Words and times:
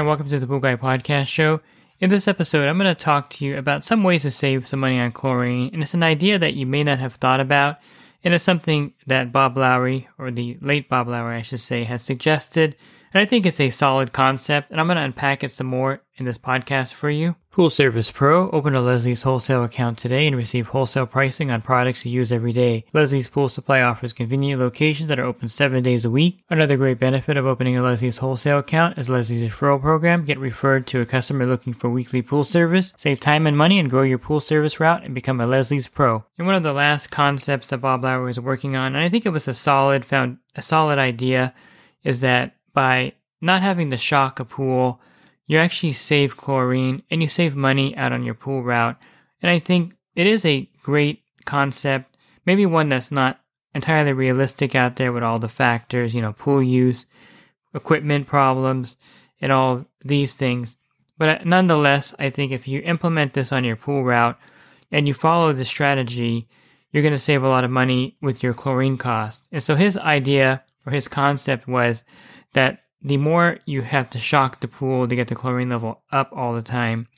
And 0.00 0.08
welcome 0.08 0.26
to 0.26 0.38
the 0.38 0.46
Pool 0.46 0.60
Guy 0.60 0.76
Podcast 0.76 1.26
Show. 1.26 1.60
In 1.98 2.08
this 2.08 2.26
episode, 2.26 2.66
I'm 2.66 2.78
going 2.78 2.88
to 2.88 2.94
talk 2.94 3.28
to 3.30 3.44
you 3.44 3.58
about 3.58 3.84
some 3.84 4.02
ways 4.02 4.22
to 4.22 4.30
save 4.30 4.66
some 4.66 4.80
money 4.80 4.98
on 4.98 5.12
chlorine, 5.12 5.68
and 5.74 5.82
it's 5.82 5.92
an 5.92 6.02
idea 6.02 6.38
that 6.38 6.54
you 6.54 6.64
may 6.64 6.82
not 6.82 6.98
have 7.00 7.16
thought 7.16 7.38
about, 7.38 7.76
and 8.24 8.32
it's 8.32 8.42
something 8.42 8.94
that 9.08 9.30
Bob 9.30 9.58
Lowry, 9.58 10.08
or 10.16 10.30
the 10.30 10.56
late 10.62 10.88
Bob 10.88 11.06
Lowry, 11.06 11.36
I 11.36 11.42
should 11.42 11.60
say, 11.60 11.84
has 11.84 12.00
suggested 12.00 12.76
and 13.12 13.20
I 13.20 13.24
think 13.24 13.44
it's 13.44 13.60
a 13.60 13.70
solid 13.70 14.12
concept, 14.12 14.70
and 14.70 14.80
I'm 14.80 14.86
going 14.86 14.96
to 14.96 15.02
unpack 15.02 15.42
it 15.42 15.50
some 15.50 15.66
more 15.66 16.00
in 16.16 16.26
this 16.26 16.38
podcast 16.38 16.94
for 16.94 17.10
you. 17.10 17.34
Pool 17.52 17.68
Service 17.68 18.12
Pro, 18.12 18.48
open 18.50 18.76
a 18.76 18.80
Leslie's 18.80 19.24
wholesale 19.24 19.64
account 19.64 19.98
today 19.98 20.24
and 20.28 20.36
receive 20.36 20.68
wholesale 20.68 21.04
pricing 21.04 21.50
on 21.50 21.60
products 21.60 22.06
you 22.06 22.12
use 22.12 22.30
every 22.30 22.52
day. 22.52 22.84
Leslie's 22.92 23.26
Pool 23.26 23.48
Supply 23.48 23.80
offers 23.80 24.12
convenient 24.12 24.60
locations 24.60 25.08
that 25.08 25.18
are 25.18 25.24
open 25.24 25.48
seven 25.48 25.82
days 25.82 26.04
a 26.04 26.10
week. 26.10 26.44
Another 26.48 26.76
great 26.76 27.00
benefit 27.00 27.36
of 27.36 27.46
opening 27.46 27.76
a 27.76 27.82
Leslie's 27.82 28.18
wholesale 28.18 28.60
account 28.60 28.98
is 28.98 29.08
Leslie's 29.08 29.42
referral 29.42 29.80
program. 29.80 30.24
Get 30.24 30.38
referred 30.38 30.86
to 30.86 31.00
a 31.00 31.06
customer 31.06 31.44
looking 31.44 31.72
for 31.72 31.90
weekly 31.90 32.22
pool 32.22 32.44
service, 32.44 32.92
save 32.96 33.18
time 33.18 33.48
and 33.48 33.58
money, 33.58 33.80
and 33.80 33.90
grow 33.90 34.02
your 34.02 34.18
pool 34.18 34.38
service 34.38 34.78
route 34.78 35.02
and 35.02 35.12
become 35.12 35.40
a 35.40 35.46
Leslie's 35.48 35.88
Pro. 35.88 36.24
And 36.38 36.46
one 36.46 36.54
of 36.54 36.62
the 36.62 36.72
last 36.72 37.10
concepts 37.10 37.66
that 37.66 37.78
Bob 37.78 38.04
Lowry 38.04 38.26
was 38.26 38.38
working 38.38 38.76
on, 38.76 38.94
and 38.94 39.04
I 39.04 39.08
think 39.08 39.26
it 39.26 39.30
was 39.30 39.48
a 39.48 39.54
solid 39.54 40.04
found 40.04 40.38
a 40.54 40.62
solid 40.62 41.00
idea, 41.00 41.52
is 42.04 42.20
that 42.20 42.54
by 42.72 43.14
not 43.40 43.62
having 43.62 43.90
to 43.90 43.96
shock 43.96 44.38
a 44.38 44.44
pool, 44.44 45.00
you 45.50 45.58
actually 45.58 45.90
save 45.90 46.36
chlorine 46.36 47.02
and 47.10 47.20
you 47.20 47.26
save 47.26 47.56
money 47.56 47.96
out 47.96 48.12
on 48.12 48.22
your 48.22 48.34
pool 48.34 48.62
route. 48.62 48.96
And 49.42 49.50
I 49.50 49.58
think 49.58 49.94
it 50.14 50.28
is 50.28 50.44
a 50.44 50.70
great 50.84 51.24
concept, 51.44 52.16
maybe 52.46 52.66
one 52.66 52.88
that's 52.88 53.10
not 53.10 53.40
entirely 53.74 54.12
realistic 54.12 54.76
out 54.76 54.94
there 54.94 55.10
with 55.10 55.24
all 55.24 55.40
the 55.40 55.48
factors, 55.48 56.14
you 56.14 56.22
know, 56.22 56.32
pool 56.32 56.62
use, 56.62 57.06
equipment 57.74 58.28
problems, 58.28 58.96
and 59.40 59.50
all 59.50 59.86
these 60.04 60.34
things. 60.34 60.76
But 61.18 61.28
uh, 61.28 61.38
nonetheless, 61.44 62.14
I 62.16 62.30
think 62.30 62.52
if 62.52 62.68
you 62.68 62.80
implement 62.82 63.32
this 63.32 63.50
on 63.50 63.64
your 63.64 63.74
pool 63.74 64.04
route 64.04 64.38
and 64.92 65.08
you 65.08 65.14
follow 65.14 65.52
the 65.52 65.64
strategy, 65.64 66.46
you're 66.92 67.02
going 67.02 67.12
to 67.12 67.18
save 67.18 67.42
a 67.42 67.48
lot 67.48 67.64
of 67.64 67.72
money 67.72 68.16
with 68.22 68.44
your 68.44 68.54
chlorine 68.54 68.98
cost. 68.98 69.48
And 69.50 69.60
so 69.60 69.74
his 69.74 69.96
idea 69.96 70.62
or 70.86 70.92
his 70.92 71.08
concept 71.08 71.66
was 71.66 72.04
that 72.52 72.84
the 73.02 73.16
more 73.16 73.58
you 73.64 73.82
have 73.82 74.10
to 74.10 74.18
shock 74.18 74.60
the 74.60 74.68
pool 74.68 75.08
to 75.08 75.16
get 75.16 75.28
the 75.28 75.34
chlorine 75.34 75.70
level 75.70 76.02
up 76.12 76.30
all 76.32 76.54
the 76.54 76.62
time, 76.62 77.08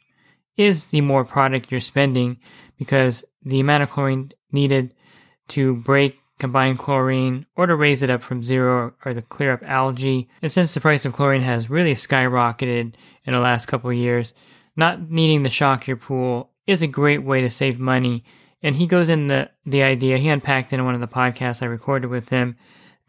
is 0.57 0.87
the 0.87 1.01
more 1.01 1.25
product 1.25 1.71
you're 1.71 1.81
spending 1.81 2.39
because 2.79 3.25
the 3.43 3.61
amount 3.61 3.83
of 3.83 3.91
chlorine 3.91 4.31
needed 4.53 4.95
to 5.49 5.77
break 5.77 6.19
combined 6.39 6.79
chlorine 6.79 7.47
or 7.57 7.67
to 7.67 7.75
raise 7.77 8.03
it 8.03 8.11
up 8.11 8.23
from 8.23 8.43
zero 8.43 8.93
or 9.05 9.15
to 9.15 9.23
clear 9.23 9.53
up 9.53 9.63
algae. 9.63 10.29
And 10.43 10.51
since 10.51 10.75
the 10.75 10.81
price 10.81 11.05
of 11.05 11.13
chlorine 11.13 11.43
has 11.43 11.71
really 11.71 11.95
skyrocketed 11.95 12.95
in 13.25 13.33
the 13.33 13.41
last 13.41 13.67
couple 13.67 13.91
of 13.91 13.97
years, 13.97 14.35
not 14.77 15.11
needing 15.11 15.45
to 15.45 15.49
shock 15.49 15.87
your 15.87 15.97
pool 15.97 16.51
is 16.67 16.83
a 16.83 16.87
great 16.87 17.23
way 17.23 17.41
to 17.41 17.51
save 17.51 17.79
money. 17.79 18.25
And 18.63 18.77
he 18.77 18.87
goes 18.87 19.09
in 19.09 19.27
the, 19.27 19.51
the 19.67 19.83
idea, 19.83 20.19
he 20.19 20.29
unpacked 20.29 20.73
in 20.73 20.85
one 20.85 20.95
of 20.95 21.01
the 21.01 21.09
podcasts 21.09 21.63
I 21.63 21.67
recorded 21.67 22.09
with 22.09 22.29
him 22.29 22.57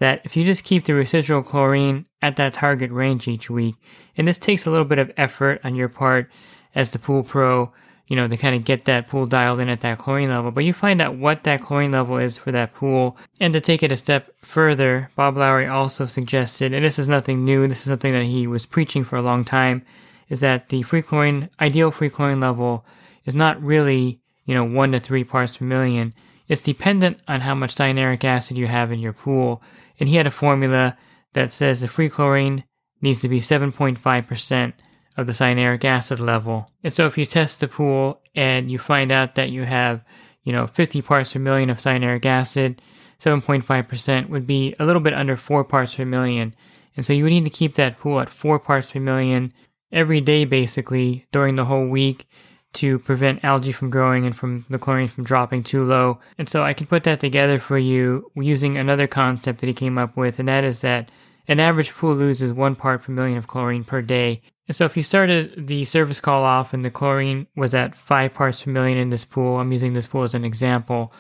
that 0.04 0.20
if 0.26 0.36
you 0.36 0.44
just 0.44 0.66
keep 0.66 0.84
the 0.84 0.94
residual 0.94 1.42
chlorine 1.42 2.06
at 2.22 2.36
that 2.36 2.54
target 2.54 2.92
range 2.92 3.26
each 3.26 3.50
week, 3.50 3.76
and 4.18 4.28
this 4.28 4.38
takes 4.38 4.66
a 4.66 4.70
little 4.70 4.84
bit 4.84 5.00
of 5.00 5.10
effort 5.16 5.62
on 5.64 5.76
your 5.76 5.88
part 5.88 6.30
as 6.76 6.90
the 6.90 7.00
pool 7.00 7.24
pro, 7.24 7.72
you 8.08 8.18
know, 8.18 8.28
to 8.28 8.36
kind 8.36 8.54
of 8.54 8.66
get 8.66 8.84
that 8.84 9.08
pool 9.08 9.26
dialed 9.26 9.62
in 9.62 9.70
at 9.70 9.80
that 9.80 10.00
chlorine 10.00 10.28
level, 10.28 10.52
but 10.52 10.66
you 10.66 10.74
find 10.74 11.00
out 11.00 11.16
what 11.16 11.46
that 11.46 11.62
chlorine 11.62 11.94
level 11.94 12.18
is 12.18 12.38
for 12.38 12.52
that 12.52 12.74
pool. 12.74 13.16
And 13.40 13.54
to 13.54 13.62
take 13.62 13.82
it 13.82 13.94
a 13.94 13.96
step 13.96 14.30
further, 14.42 15.10
Bob 15.16 15.38
Lowry 15.38 15.68
also 15.68 16.06
suggested, 16.06 16.74
and 16.74 16.84
this 16.84 17.00
is 17.00 17.08
nothing 17.08 17.46
new, 17.46 17.66
this 17.66 17.78
is 17.78 17.86
something 17.86 18.14
that 18.14 18.24
he 18.24 18.46
was 18.46 18.66
preaching 18.66 19.06
for 19.06 19.16
a 19.16 19.22
long 19.22 19.46
time, 19.46 19.86
is 20.28 20.42
that 20.42 20.68
the 20.68 20.82
free 20.82 21.02
chlorine, 21.02 21.50
ideal 21.62 21.92
free 21.92 22.10
chlorine 22.10 22.42
level 22.42 22.86
is 23.24 23.36
not 23.36 23.64
really, 23.64 24.20
you 24.46 24.54
know, 24.54 24.66
one 24.66 24.92
to 24.92 25.00
three 25.00 25.24
parts 25.24 25.56
per 25.56 25.64
million. 25.64 26.14
It's 26.50 26.60
dependent 26.60 27.20
on 27.26 27.40
how 27.40 27.56
much 27.56 27.74
cyanuric 27.74 28.26
acid 28.26 28.58
you 28.58 28.68
have 28.68 28.92
in 28.92 29.00
your 29.00 29.14
pool 29.14 29.64
and 30.00 30.10
he 30.10 30.16
had 30.16 30.28
a 30.28 30.32
formula 30.32 30.98
that 31.34 31.52
says 31.52 31.82
the 31.82 31.88
free 31.88 32.10
chlorine 32.10 32.64
needs 33.02 33.22
to 33.22 33.30
be 33.30 33.40
7.5% 33.40 34.74
of 35.18 35.28
the 35.28 35.34
cyanuric 35.34 35.86
acid 35.86 36.20
level. 36.20 36.68
And 36.84 36.94
so 36.94 37.06
if 37.06 37.18
you 37.18 37.26
test 37.26 37.60
the 37.60 37.68
pool 37.68 38.22
and 38.34 38.72
you 38.72 38.80
find 38.80 39.12
out 39.12 39.36
that 39.36 39.52
you 39.52 39.64
have, 39.64 40.04
you 40.44 40.52
know, 40.52 40.68
50 40.68 41.02
parts 41.02 41.34
per 41.34 41.40
million 41.40 41.70
of 41.70 41.78
cyanuric 41.78 42.26
acid, 42.26 42.82
7.5% 43.20 44.30
would 44.30 44.48
be 44.48 44.76
a 44.80 44.86
little 44.86 45.02
bit 45.02 45.14
under 45.14 45.38
4 45.38 45.64
parts 45.64 45.96
per 45.96 46.06
million. 46.06 46.56
And 46.96 47.06
so 47.06 47.14
you 47.14 47.24
would 47.24 47.30
need 47.30 47.46
to 47.46 47.50
keep 47.50 47.76
that 47.76 47.98
pool 47.98 48.20
at 48.20 48.30
4 48.30 48.60
parts 48.60 48.92
per 48.92 49.00
million 49.00 49.54
every 49.92 50.22
day 50.22 50.46
basically 50.46 51.28
during 51.32 51.56
the 51.56 51.66
whole 51.66 51.88
week 51.88 52.28
to 52.74 53.00
prevent 53.00 53.44
algae 53.44 53.72
from 53.72 53.90
growing 53.90 54.26
and 54.26 54.36
from 54.36 54.66
the 54.70 54.80
chlorine 54.80 55.08
from 55.08 55.24
dropping 55.24 55.64
too 55.64 55.84
low. 55.84 56.20
And 56.38 56.50
so 56.50 56.64
I 56.64 56.74
can 56.74 56.88
put 56.88 57.04
that 57.04 57.20
together 57.20 57.60
for 57.60 57.78
you 57.78 58.32
using 58.36 58.78
another 58.78 59.08
concept 59.08 59.62
that 59.62 59.68
he 59.68 59.74
came 59.74 59.98
up 59.98 60.18
with, 60.18 60.40
and 60.40 60.48
that 60.48 60.64
is 60.64 60.82
that 60.82 61.10
an 61.48 61.60
average 61.60 61.94
pool 61.94 62.16
loses 62.16 62.54
one 62.54 62.76
part 62.76 63.04
per 63.04 63.12
million 63.12 63.38
of 63.38 63.48
chlorine 63.48 63.84
per 63.84 64.02
day. 64.02 64.42
And 64.68 64.76
so 64.76 64.86
if 64.86 64.96
you 64.96 65.04
started 65.04 65.68
the 65.68 65.86
service 65.86 66.20
call 66.20 66.44
off 66.44 66.74
and 66.74 66.86
the 66.86 66.90
chlorine 66.90 67.48
was 67.56 67.76
at 67.76 67.96
five 67.96 68.34
parts 68.34 68.64
per 68.64 68.72
million 68.72 68.98
in 68.98 69.10
this 69.10 69.26
pool, 69.26 69.58
I'm 69.58 69.72
using 69.72 69.94
this 69.94 70.08
pool 70.08 70.24
as 70.24 70.34
an 70.34 70.46
example, 70.46 71.14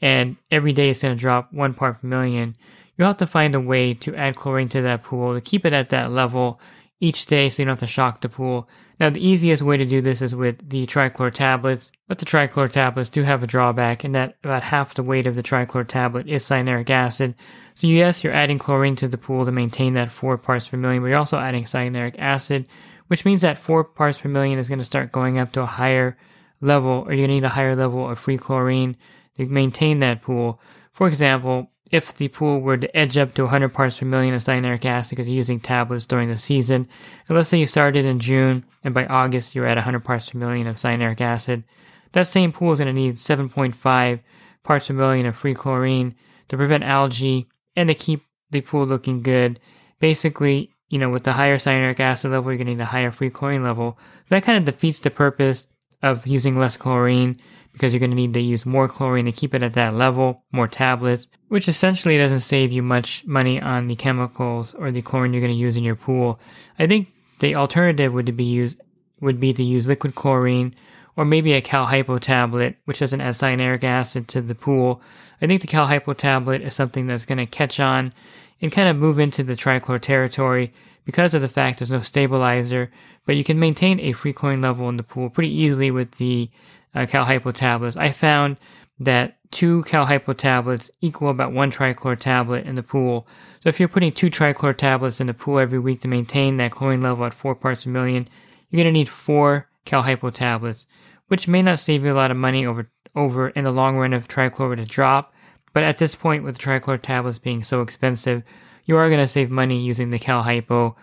and 0.00 0.36
every 0.50 0.72
day 0.72 0.90
it's 0.90 1.00
going 1.00 1.14
to 1.14 1.20
drop 1.20 1.52
one 1.52 1.74
part 1.74 2.00
per 2.00 2.06
million, 2.06 2.56
you'll 2.96 3.08
have 3.08 3.18
to 3.18 3.26
find 3.26 3.54
a 3.54 3.60
way 3.60 3.94
to 3.94 4.14
add 4.14 4.36
chlorine 4.36 4.70
to 4.70 4.82
that 4.82 5.02
pool 5.02 5.34
to 5.34 5.40
keep 5.40 5.66
it 5.66 5.72
at 5.72 5.90
that 5.90 6.10
level 6.10 6.58
each 7.00 7.26
day 7.26 7.48
so 7.48 7.62
you 7.62 7.66
don't 7.66 7.72
have 7.72 7.88
to 7.88 7.92
shock 7.92 8.20
the 8.20 8.28
pool. 8.28 8.68
Now, 8.98 9.10
the 9.10 9.26
easiest 9.26 9.62
way 9.62 9.76
to 9.76 9.84
do 9.84 10.00
this 10.00 10.22
is 10.22 10.34
with 10.34 10.70
the 10.70 10.86
trichlor 10.86 11.30
tablets, 11.30 11.92
but 12.08 12.18
the 12.18 12.24
trichlor 12.24 12.70
tablets 12.70 13.10
do 13.10 13.22
have 13.22 13.42
a 13.42 13.46
drawback 13.46 14.04
in 14.04 14.12
that 14.12 14.36
about 14.42 14.62
half 14.62 14.94
the 14.94 15.02
weight 15.02 15.26
of 15.26 15.34
the 15.34 15.42
trichlor 15.42 15.86
tablet 15.86 16.26
is 16.26 16.44
cyanuric 16.44 16.88
acid. 16.88 17.34
So, 17.74 17.86
yes, 17.86 18.24
you're 18.24 18.32
adding 18.32 18.58
chlorine 18.58 18.96
to 18.96 19.08
the 19.08 19.18
pool 19.18 19.44
to 19.44 19.52
maintain 19.52 19.92
that 19.94 20.10
4 20.10 20.38
parts 20.38 20.68
per 20.68 20.78
million, 20.78 21.02
but 21.02 21.08
you're 21.08 21.18
also 21.18 21.38
adding 21.38 21.64
cyanuric 21.64 22.18
acid, 22.18 22.66
which 23.08 23.26
means 23.26 23.42
that 23.42 23.58
4 23.58 23.84
parts 23.84 24.18
per 24.18 24.30
million 24.30 24.58
is 24.58 24.70
going 24.70 24.78
to 24.78 24.84
start 24.84 25.12
going 25.12 25.38
up 25.38 25.52
to 25.52 25.60
a 25.60 25.66
higher 25.66 26.16
level, 26.62 27.04
or 27.06 27.12
you 27.12 27.28
need 27.28 27.44
a 27.44 27.50
higher 27.50 27.76
level 27.76 28.08
of 28.08 28.18
free 28.18 28.38
chlorine 28.38 28.96
to 29.36 29.44
maintain 29.44 29.98
that 29.98 30.22
pool. 30.22 30.58
For 30.92 31.06
example, 31.06 31.70
if 31.90 32.14
the 32.14 32.28
pool 32.28 32.60
were 32.60 32.76
to 32.76 32.96
edge 32.96 33.16
up 33.16 33.34
to 33.34 33.42
100 33.42 33.68
parts 33.70 33.98
per 33.98 34.06
million 34.06 34.34
of 34.34 34.40
cyanuric 34.40 34.84
acid 34.84 35.10
because 35.10 35.28
you're 35.28 35.36
using 35.36 35.60
tablets 35.60 36.06
during 36.06 36.28
the 36.28 36.36
season, 36.36 36.88
and 37.28 37.36
let's 37.36 37.48
say 37.48 37.58
you 37.58 37.66
started 37.66 38.04
in 38.04 38.18
June 38.18 38.64
and 38.82 38.92
by 38.92 39.06
August 39.06 39.54
you're 39.54 39.66
at 39.66 39.76
100 39.76 40.00
parts 40.00 40.30
per 40.30 40.38
million 40.38 40.66
of 40.66 40.76
cyanuric 40.76 41.20
acid, 41.20 41.64
that 42.12 42.26
same 42.26 42.52
pool 42.52 42.72
is 42.72 42.80
going 42.80 42.92
to 42.92 43.00
need 43.00 43.14
7.5 43.14 44.20
parts 44.64 44.88
per 44.88 44.94
million 44.94 45.26
of 45.26 45.36
free 45.36 45.54
chlorine 45.54 46.14
to 46.48 46.56
prevent 46.56 46.84
algae 46.84 47.46
and 47.76 47.88
to 47.88 47.94
keep 47.94 48.24
the 48.50 48.60
pool 48.60 48.86
looking 48.86 49.22
good. 49.22 49.60
Basically, 50.00 50.72
you 50.88 50.98
know, 50.98 51.10
with 51.10 51.24
the 51.24 51.32
higher 51.32 51.58
cyanuric 51.58 52.00
acid 52.00 52.30
level, 52.30 52.50
you're 52.50 52.58
getting 52.58 52.78
the 52.78 52.84
higher 52.84 53.10
free 53.10 53.30
chlorine 53.30 53.62
level. 53.62 53.98
So 54.24 54.34
that 54.34 54.44
kind 54.44 54.58
of 54.58 54.64
defeats 54.64 55.00
the 55.00 55.10
purpose 55.10 55.66
of 56.02 56.26
using 56.26 56.58
less 56.58 56.76
chlorine 56.76 57.36
because 57.76 57.92
you're 57.92 58.00
going 58.00 58.10
to 58.10 58.16
need 58.16 58.32
to 58.32 58.40
use 58.40 58.64
more 58.64 58.88
chlorine 58.88 59.26
to 59.26 59.32
keep 59.32 59.52
it 59.52 59.62
at 59.62 59.74
that 59.74 59.92
level, 59.92 60.42
more 60.50 60.66
tablets, 60.66 61.28
which 61.48 61.68
essentially 61.68 62.16
doesn't 62.16 62.40
save 62.40 62.72
you 62.72 62.82
much 62.82 63.22
money 63.26 63.60
on 63.60 63.86
the 63.86 63.94
chemicals 63.94 64.72
or 64.72 64.90
the 64.90 65.02
chlorine 65.02 65.34
you're 65.34 65.42
going 65.42 65.52
to 65.52 65.58
use 65.58 65.76
in 65.76 65.84
your 65.84 65.94
pool. 65.94 66.40
I 66.78 66.86
think 66.86 67.08
the 67.40 67.54
alternative 67.54 68.14
would 68.14 68.34
be 68.34 68.44
use 68.44 68.78
would 69.20 69.38
be 69.38 69.52
to 69.52 69.62
use 69.62 69.86
liquid 69.86 70.14
chlorine 70.14 70.74
or 71.16 71.26
maybe 71.26 71.52
a 71.52 71.60
Cal 71.60 71.84
Hypo 71.84 72.18
tablet, 72.18 72.76
which 72.86 73.00
doesn't 73.00 73.20
add 73.20 73.34
cyanuric 73.34 73.84
acid 73.84 74.26
to 74.28 74.40
the 74.40 74.54
pool. 74.54 75.02
I 75.42 75.46
think 75.46 75.60
the 75.60 75.66
Cal 75.66 75.86
Hypo 75.86 76.14
tablet 76.14 76.62
is 76.62 76.74
something 76.74 77.06
that's 77.06 77.26
going 77.26 77.36
to 77.36 77.44
catch 77.44 77.78
on 77.78 78.14
and 78.62 78.72
kind 78.72 78.88
of 78.88 78.96
move 78.96 79.18
into 79.18 79.42
the 79.42 79.52
trichlor 79.52 80.00
territory 80.00 80.72
because 81.04 81.34
of 81.34 81.42
the 81.42 81.48
fact 81.50 81.80
there's 81.80 81.90
no 81.90 82.00
stabilizer, 82.00 82.90
but 83.26 83.36
you 83.36 83.44
can 83.44 83.58
maintain 83.58 84.00
a 84.00 84.12
free 84.12 84.32
chlorine 84.32 84.62
level 84.62 84.88
in 84.88 84.96
the 84.96 85.02
pool 85.02 85.28
pretty 85.28 85.54
easily 85.54 85.90
with 85.90 86.12
the 86.12 86.48
uh, 86.94 87.06
Cal 87.06 87.24
Hypo 87.24 87.52
tablets. 87.52 87.96
I 87.96 88.10
found 88.10 88.56
that 88.98 89.36
two 89.50 89.82
CalHypo 89.82 90.36
tablets 90.36 90.90
equal 91.00 91.30
about 91.30 91.52
one 91.52 91.70
trichlor 91.70 92.18
tablet 92.18 92.66
in 92.66 92.76
the 92.76 92.82
pool. 92.82 93.26
So 93.60 93.68
if 93.68 93.78
you're 93.78 93.88
putting 93.88 94.12
two 94.12 94.30
trichlor 94.30 94.76
tablets 94.76 95.20
in 95.20 95.26
the 95.26 95.34
pool 95.34 95.58
every 95.58 95.78
week 95.78 96.00
to 96.02 96.08
maintain 96.08 96.56
that 96.56 96.72
chlorine 96.72 97.02
level 97.02 97.24
at 97.24 97.34
four 97.34 97.54
parts 97.54 97.84
per 97.84 97.90
million, 97.90 98.28
you're 98.70 98.78
going 98.78 98.92
to 98.92 98.98
need 98.98 99.08
four 99.08 99.68
CalHypo 99.84 100.32
tablets, 100.32 100.86
which 101.28 101.48
may 101.48 101.62
not 101.62 101.78
save 101.78 102.04
you 102.04 102.12
a 102.12 102.14
lot 102.14 102.30
of 102.30 102.36
money 102.36 102.66
over 102.66 102.90
over 103.14 103.48
in 103.50 103.64
the 103.64 103.72
long 103.72 103.96
run 103.96 104.12
if 104.12 104.28
trichlor 104.28 104.68
were 104.68 104.76
to 104.76 104.84
drop. 104.84 105.32
But 105.72 105.84
at 105.84 105.98
this 105.98 106.14
point, 106.14 106.44
with 106.44 106.58
trichlor 106.58 107.00
tablets 107.00 107.38
being 107.38 107.62
so 107.62 107.80
expensive, 107.80 108.42
you 108.84 108.96
are 108.96 109.08
going 109.08 109.20
to 109.20 109.26
save 109.26 109.50
money 109.50 109.80
using 109.80 110.10
the 110.10 110.18
CalHypo 110.18 110.94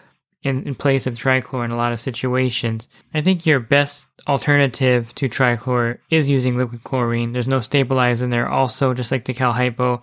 in, 0.44 0.68
in 0.68 0.75
place 0.75 1.07
of 1.07 1.13
trichlor 1.13 1.66
in 1.66 1.72
a 1.72 1.78
lot 1.78 1.94
of 1.94 2.00
situations. 2.00 2.88
I 3.13 3.22
think 3.22 3.45
your 3.45 3.60
best 3.60 4.07
alternative 4.28 5.16
to 5.16 5.30
trichlor 5.30 6.00
is 6.10 6.30
using 6.30 6.57
liquid 6.57 6.84
chlorine. 6.84 7.31
There's 7.31 7.48
no 7.48 7.62
stabilizer 7.62 8.25
in 8.25 8.30
there 8.30 8.48
also, 8.48 8.94
just 8.94 9.12
like 9.12 9.25
the 9.25 9.34
CalHypo. 9.34 10.01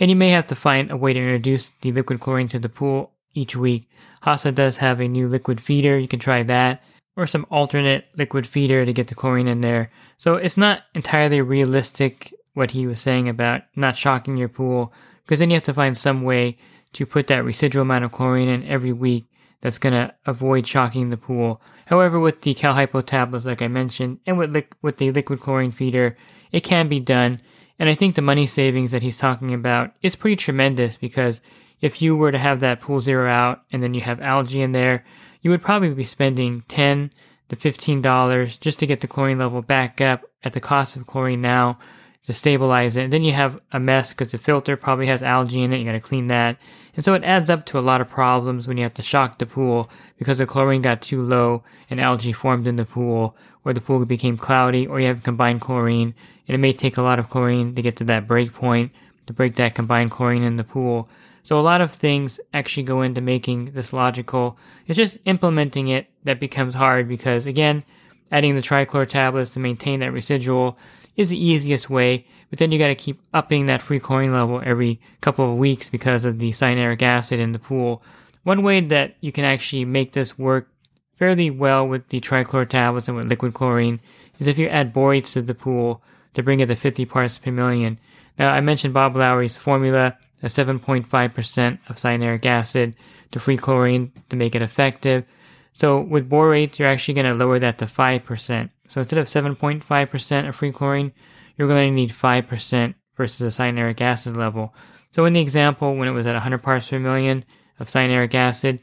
And 0.00 0.10
you 0.10 0.16
may 0.16 0.30
have 0.30 0.46
to 0.46 0.56
find 0.56 0.90
a 0.90 0.96
way 0.96 1.12
to 1.12 1.20
introduce 1.20 1.70
the 1.82 1.92
liquid 1.92 2.20
chlorine 2.20 2.48
to 2.48 2.58
the 2.58 2.68
pool 2.68 3.12
each 3.34 3.54
week. 3.54 3.88
Hasa 4.22 4.54
does 4.54 4.78
have 4.78 5.00
a 5.00 5.08
new 5.08 5.28
liquid 5.28 5.60
feeder. 5.60 5.98
You 5.98 6.08
can 6.08 6.18
try 6.18 6.42
that 6.44 6.82
or 7.16 7.26
some 7.26 7.46
alternate 7.50 8.08
liquid 8.16 8.46
feeder 8.46 8.86
to 8.86 8.92
get 8.92 9.08
the 9.08 9.14
chlorine 9.14 9.48
in 9.48 9.60
there. 9.60 9.90
So 10.16 10.36
it's 10.36 10.56
not 10.56 10.82
entirely 10.94 11.40
realistic 11.40 12.32
what 12.54 12.70
he 12.70 12.86
was 12.86 13.00
saying 13.00 13.28
about 13.28 13.62
not 13.76 13.96
shocking 13.96 14.36
your 14.36 14.48
pool 14.48 14.92
because 15.24 15.38
then 15.38 15.50
you 15.50 15.54
have 15.54 15.62
to 15.64 15.74
find 15.74 15.96
some 15.96 16.22
way 16.22 16.56
to 16.94 17.06
put 17.06 17.26
that 17.26 17.44
residual 17.44 17.82
amount 17.82 18.04
of 18.04 18.12
chlorine 18.12 18.48
in 18.48 18.66
every 18.66 18.92
week 18.92 19.26
that's 19.62 19.78
going 19.78 19.94
to 19.94 20.14
avoid 20.26 20.66
shocking 20.66 21.08
the 21.08 21.16
pool. 21.16 21.62
However, 21.86 22.20
with 22.20 22.42
the 22.42 22.54
CalHypo 22.54 23.06
tablets, 23.06 23.46
like 23.46 23.62
I 23.62 23.68
mentioned, 23.68 24.18
and 24.26 24.36
with, 24.36 24.54
li- 24.54 24.66
with 24.82 24.98
the 24.98 25.10
liquid 25.10 25.40
chlorine 25.40 25.70
feeder, 25.70 26.16
it 26.50 26.60
can 26.60 26.88
be 26.88 27.00
done. 27.00 27.38
And 27.78 27.88
I 27.88 27.94
think 27.94 28.14
the 28.14 28.22
money 28.22 28.46
savings 28.46 28.90
that 28.90 29.02
he's 29.02 29.16
talking 29.16 29.54
about 29.54 29.92
is 30.02 30.16
pretty 30.16 30.36
tremendous 30.36 30.96
because 30.96 31.40
if 31.80 32.02
you 32.02 32.16
were 32.16 32.32
to 32.32 32.38
have 32.38 32.60
that 32.60 32.80
pool 32.80 33.00
zero 33.00 33.30
out 33.30 33.62
and 33.72 33.82
then 33.82 33.94
you 33.94 34.00
have 34.02 34.20
algae 34.20 34.62
in 34.62 34.72
there, 34.72 35.04
you 35.40 35.50
would 35.50 35.62
probably 35.62 35.90
be 35.90 36.04
spending 36.04 36.62
10 36.68 37.10
to 37.48 37.56
$15 37.56 38.60
just 38.60 38.78
to 38.78 38.86
get 38.86 39.00
the 39.00 39.08
chlorine 39.08 39.38
level 39.38 39.62
back 39.62 40.00
up 40.00 40.24
at 40.44 40.52
the 40.52 40.60
cost 40.60 40.96
of 40.96 41.06
chlorine 41.06 41.40
now 41.40 41.78
to 42.24 42.32
stabilize 42.32 42.96
it. 42.96 43.04
And 43.04 43.12
then 43.12 43.24
you 43.24 43.32
have 43.32 43.60
a 43.72 43.80
mess 43.80 44.12
because 44.12 44.32
the 44.32 44.38
filter 44.38 44.76
probably 44.76 45.06
has 45.06 45.22
algae 45.22 45.62
in 45.62 45.72
it. 45.72 45.78
You 45.78 45.84
got 45.84 45.92
to 45.92 46.00
clean 46.00 46.28
that. 46.28 46.56
And 46.94 47.04
so 47.04 47.14
it 47.14 47.24
adds 47.24 47.48
up 47.48 47.64
to 47.66 47.78
a 47.78 47.80
lot 47.80 48.00
of 48.00 48.08
problems 48.08 48.68
when 48.68 48.76
you 48.76 48.82
have 48.82 48.94
to 48.94 49.02
shock 49.02 49.38
the 49.38 49.46
pool 49.46 49.90
because 50.18 50.38
the 50.38 50.46
chlorine 50.46 50.82
got 50.82 51.00
too 51.00 51.22
low 51.22 51.62
and 51.88 52.00
algae 52.00 52.32
formed 52.32 52.66
in 52.66 52.76
the 52.76 52.84
pool, 52.84 53.34
or 53.64 53.72
the 53.72 53.80
pool 53.80 54.04
became 54.04 54.36
cloudy, 54.36 54.86
or 54.86 55.00
you 55.00 55.06
have 55.06 55.22
combined 55.22 55.60
chlorine. 55.60 56.14
And 56.46 56.54
it 56.54 56.58
may 56.58 56.72
take 56.72 56.96
a 56.96 57.02
lot 57.02 57.18
of 57.18 57.30
chlorine 57.30 57.74
to 57.74 57.82
get 57.82 57.96
to 57.96 58.04
that 58.04 58.26
break 58.26 58.52
point 58.52 58.92
to 59.26 59.32
break 59.32 59.54
that 59.56 59.74
combined 59.74 60.10
chlorine 60.10 60.42
in 60.42 60.56
the 60.56 60.64
pool. 60.64 61.08
So 61.42 61.58
a 61.58 61.60
lot 61.60 61.80
of 61.80 61.92
things 61.92 62.38
actually 62.54 62.84
go 62.84 63.02
into 63.02 63.20
making 63.20 63.72
this 63.72 63.92
logical. 63.92 64.56
It's 64.86 64.96
just 64.96 65.18
implementing 65.24 65.88
it 65.88 66.08
that 66.24 66.40
becomes 66.40 66.74
hard 66.74 67.08
because 67.08 67.46
again, 67.46 67.84
adding 68.30 68.54
the 68.54 68.62
trichlor 68.62 69.08
tablets 69.08 69.52
to 69.52 69.60
maintain 69.60 70.00
that 70.00 70.12
residual 70.12 70.78
is 71.16 71.30
the 71.30 71.44
easiest 71.44 71.90
way, 71.90 72.26
but 72.50 72.58
then 72.58 72.72
you 72.72 72.78
got 72.78 72.88
to 72.88 72.94
keep 72.94 73.20
upping 73.32 73.66
that 73.66 73.82
free 73.82 74.00
chlorine 74.00 74.32
level 74.32 74.62
every 74.64 75.00
couple 75.20 75.50
of 75.50 75.58
weeks 75.58 75.88
because 75.88 76.24
of 76.24 76.38
the 76.38 76.50
cyanuric 76.50 77.02
acid 77.02 77.40
in 77.40 77.52
the 77.52 77.58
pool. 77.58 78.02
One 78.42 78.62
way 78.62 78.80
that 78.80 79.16
you 79.20 79.32
can 79.32 79.44
actually 79.44 79.84
make 79.84 80.12
this 80.12 80.38
work 80.38 80.68
fairly 81.16 81.50
well 81.50 81.86
with 81.86 82.08
the 82.08 82.20
trichlor 82.20 82.68
tablets 82.68 83.08
and 83.08 83.16
with 83.16 83.28
liquid 83.28 83.54
chlorine 83.54 84.00
is 84.38 84.48
if 84.48 84.58
you 84.58 84.68
add 84.68 84.92
borates 84.92 85.32
to 85.34 85.42
the 85.42 85.54
pool 85.54 86.02
to 86.34 86.42
bring 86.42 86.60
it 86.60 86.66
to 86.66 86.76
50 86.76 87.04
parts 87.04 87.38
per 87.38 87.50
million. 87.50 87.98
Now, 88.38 88.52
I 88.52 88.60
mentioned 88.60 88.94
Bob 88.94 89.14
Lowry's 89.14 89.56
formula, 89.56 90.16
a 90.42 90.46
7.5% 90.46 91.78
of 91.88 91.96
cyanuric 91.96 92.46
acid 92.46 92.94
to 93.30 93.38
free 93.38 93.56
chlorine 93.56 94.12
to 94.30 94.36
make 94.36 94.54
it 94.54 94.62
effective. 94.62 95.24
So 95.72 96.00
with 96.00 96.28
borates, 96.28 96.78
you're 96.78 96.88
actually 96.88 97.14
going 97.14 97.26
to 97.26 97.34
lower 97.34 97.58
that 97.58 97.78
to 97.78 97.86
5%. 97.86 98.70
So 98.92 99.00
instead 99.00 99.18
of 99.18 99.24
7.5% 99.24 100.48
of 100.48 100.54
free 100.54 100.70
chlorine, 100.70 101.12
you're 101.56 101.66
going 101.66 101.88
to 101.88 101.94
need 101.94 102.10
5% 102.10 102.94
versus 103.16 103.40
a 103.40 103.62
cyanuric 103.62 104.02
acid 104.02 104.36
level. 104.36 104.74
So 105.08 105.24
in 105.24 105.32
the 105.32 105.40
example, 105.40 105.96
when 105.96 106.08
it 106.08 106.12
was 106.12 106.26
at 106.26 106.34
100 106.34 106.58
parts 106.58 106.90
per 106.90 106.98
million 106.98 107.46
of 107.80 107.86
cyanuric 107.86 108.34
acid, 108.34 108.80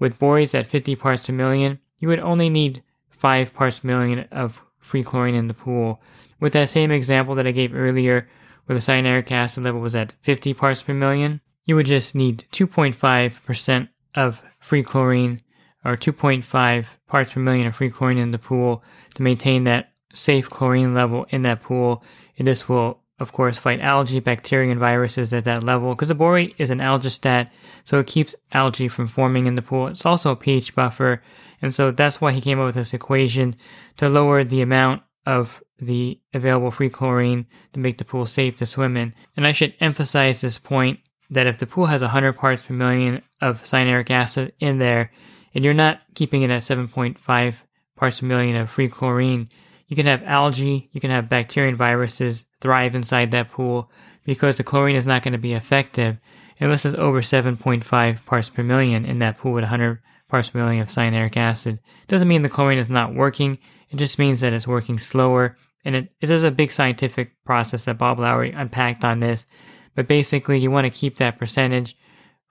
with 0.00 0.18
borates 0.18 0.56
at 0.56 0.66
50 0.66 0.96
parts 0.96 1.28
per 1.28 1.32
million, 1.32 1.78
you 2.00 2.08
would 2.08 2.18
only 2.18 2.48
need 2.48 2.82
5 3.10 3.54
parts 3.54 3.78
per 3.78 3.86
million 3.86 4.26
of 4.32 4.60
free 4.80 5.04
chlorine 5.04 5.36
in 5.36 5.46
the 5.46 5.54
pool. 5.54 6.02
With 6.40 6.54
that 6.54 6.70
same 6.70 6.90
example 6.90 7.36
that 7.36 7.46
I 7.46 7.52
gave 7.52 7.72
earlier, 7.72 8.28
where 8.64 8.76
the 8.76 8.84
cyanuric 8.84 9.30
acid 9.30 9.62
level 9.62 9.80
was 9.80 9.94
at 9.94 10.10
50 10.22 10.54
parts 10.54 10.82
per 10.82 10.92
million, 10.92 11.40
you 11.66 11.76
would 11.76 11.86
just 11.86 12.16
need 12.16 12.46
2.5% 12.50 13.88
of 14.16 14.42
free 14.58 14.82
chlorine 14.82 15.40
or 15.84 15.96
2.5 15.96 16.86
parts 17.06 17.32
per 17.32 17.40
million 17.40 17.66
of 17.66 17.76
free 17.76 17.90
chlorine 17.90 18.18
in 18.18 18.30
the 18.30 18.38
pool 18.38 18.82
to 19.14 19.22
maintain 19.22 19.64
that 19.64 19.92
safe 20.12 20.48
chlorine 20.48 20.94
level 20.94 21.26
in 21.30 21.42
that 21.42 21.62
pool. 21.62 22.02
And 22.38 22.46
this 22.46 22.68
will, 22.68 23.00
of 23.18 23.32
course, 23.32 23.58
fight 23.58 23.80
algae, 23.80 24.20
bacteria, 24.20 24.70
and 24.70 24.80
viruses 24.80 25.32
at 25.32 25.44
that 25.44 25.62
level 25.62 25.94
because 25.94 26.08
the 26.08 26.14
borate 26.14 26.54
is 26.58 26.70
an 26.70 26.78
algistat, 26.78 27.50
so 27.84 27.98
it 27.98 28.06
keeps 28.06 28.34
algae 28.52 28.88
from 28.88 29.08
forming 29.08 29.46
in 29.46 29.54
the 29.54 29.62
pool. 29.62 29.88
It's 29.88 30.06
also 30.06 30.32
a 30.32 30.36
pH 30.36 30.74
buffer, 30.74 31.22
and 31.60 31.74
so 31.74 31.90
that's 31.90 32.20
why 32.20 32.32
he 32.32 32.40
came 32.40 32.58
up 32.58 32.66
with 32.66 32.74
this 32.74 32.94
equation 32.94 33.56
to 33.96 34.08
lower 34.08 34.44
the 34.44 34.62
amount 34.62 35.02
of 35.26 35.62
the 35.78 36.20
available 36.32 36.70
free 36.70 36.90
chlorine 36.90 37.46
to 37.72 37.80
make 37.80 37.98
the 37.98 38.04
pool 38.04 38.24
safe 38.24 38.56
to 38.56 38.66
swim 38.66 38.96
in. 38.96 39.14
And 39.36 39.46
I 39.46 39.52
should 39.52 39.74
emphasize 39.80 40.40
this 40.40 40.58
point 40.58 41.00
that 41.30 41.46
if 41.46 41.58
the 41.58 41.66
pool 41.66 41.86
has 41.86 42.02
100 42.02 42.34
parts 42.34 42.64
per 42.64 42.74
million 42.74 43.22
of 43.40 43.62
cyanuric 43.62 44.10
acid 44.10 44.52
in 44.60 44.78
there, 44.78 45.10
and 45.54 45.64
you're 45.64 45.74
not 45.74 46.00
keeping 46.14 46.42
it 46.42 46.50
at 46.50 46.62
7.5 46.62 47.54
parts 47.96 48.20
per 48.20 48.26
million 48.26 48.56
of 48.56 48.70
free 48.70 48.88
chlorine, 48.88 49.48
you 49.86 49.96
can 49.96 50.06
have 50.06 50.22
algae, 50.24 50.88
you 50.92 51.00
can 51.00 51.10
have 51.10 51.28
bacteria 51.28 51.68
and 51.68 51.78
viruses 51.78 52.46
thrive 52.60 52.94
inside 52.94 53.30
that 53.30 53.50
pool 53.50 53.90
because 54.24 54.56
the 54.56 54.64
chlorine 54.64 54.96
is 54.96 55.06
not 55.06 55.22
going 55.22 55.32
to 55.32 55.38
be 55.38 55.52
effective 55.52 56.18
unless 56.60 56.84
it's 56.84 56.98
over 56.98 57.20
7.5 57.20 58.24
parts 58.24 58.48
per 58.48 58.62
million 58.62 59.04
in 59.04 59.18
that 59.18 59.38
pool 59.38 59.52
with 59.52 59.64
100 59.64 60.00
parts 60.28 60.50
per 60.50 60.58
million 60.58 60.80
of 60.80 60.88
cyanuric 60.88 61.36
acid. 61.36 61.78
Doesn't 62.08 62.28
mean 62.28 62.42
the 62.42 62.48
chlorine 62.48 62.78
is 62.78 62.88
not 62.88 63.14
working, 63.14 63.58
it 63.90 63.96
just 63.96 64.18
means 64.18 64.40
that 64.40 64.52
it's 64.52 64.66
working 64.66 64.98
slower. 64.98 65.56
And 65.84 65.94
it, 65.94 66.12
it 66.20 66.30
is 66.30 66.44
a 66.44 66.50
big 66.50 66.70
scientific 66.70 67.32
process 67.44 67.84
that 67.84 67.98
Bob 67.98 68.18
Lowry 68.18 68.52
unpacked 68.52 69.04
on 69.04 69.20
this. 69.20 69.46
But 69.94 70.08
basically, 70.08 70.58
you 70.58 70.70
want 70.70 70.86
to 70.86 70.98
keep 70.98 71.18
that 71.18 71.38
percentage 71.38 71.96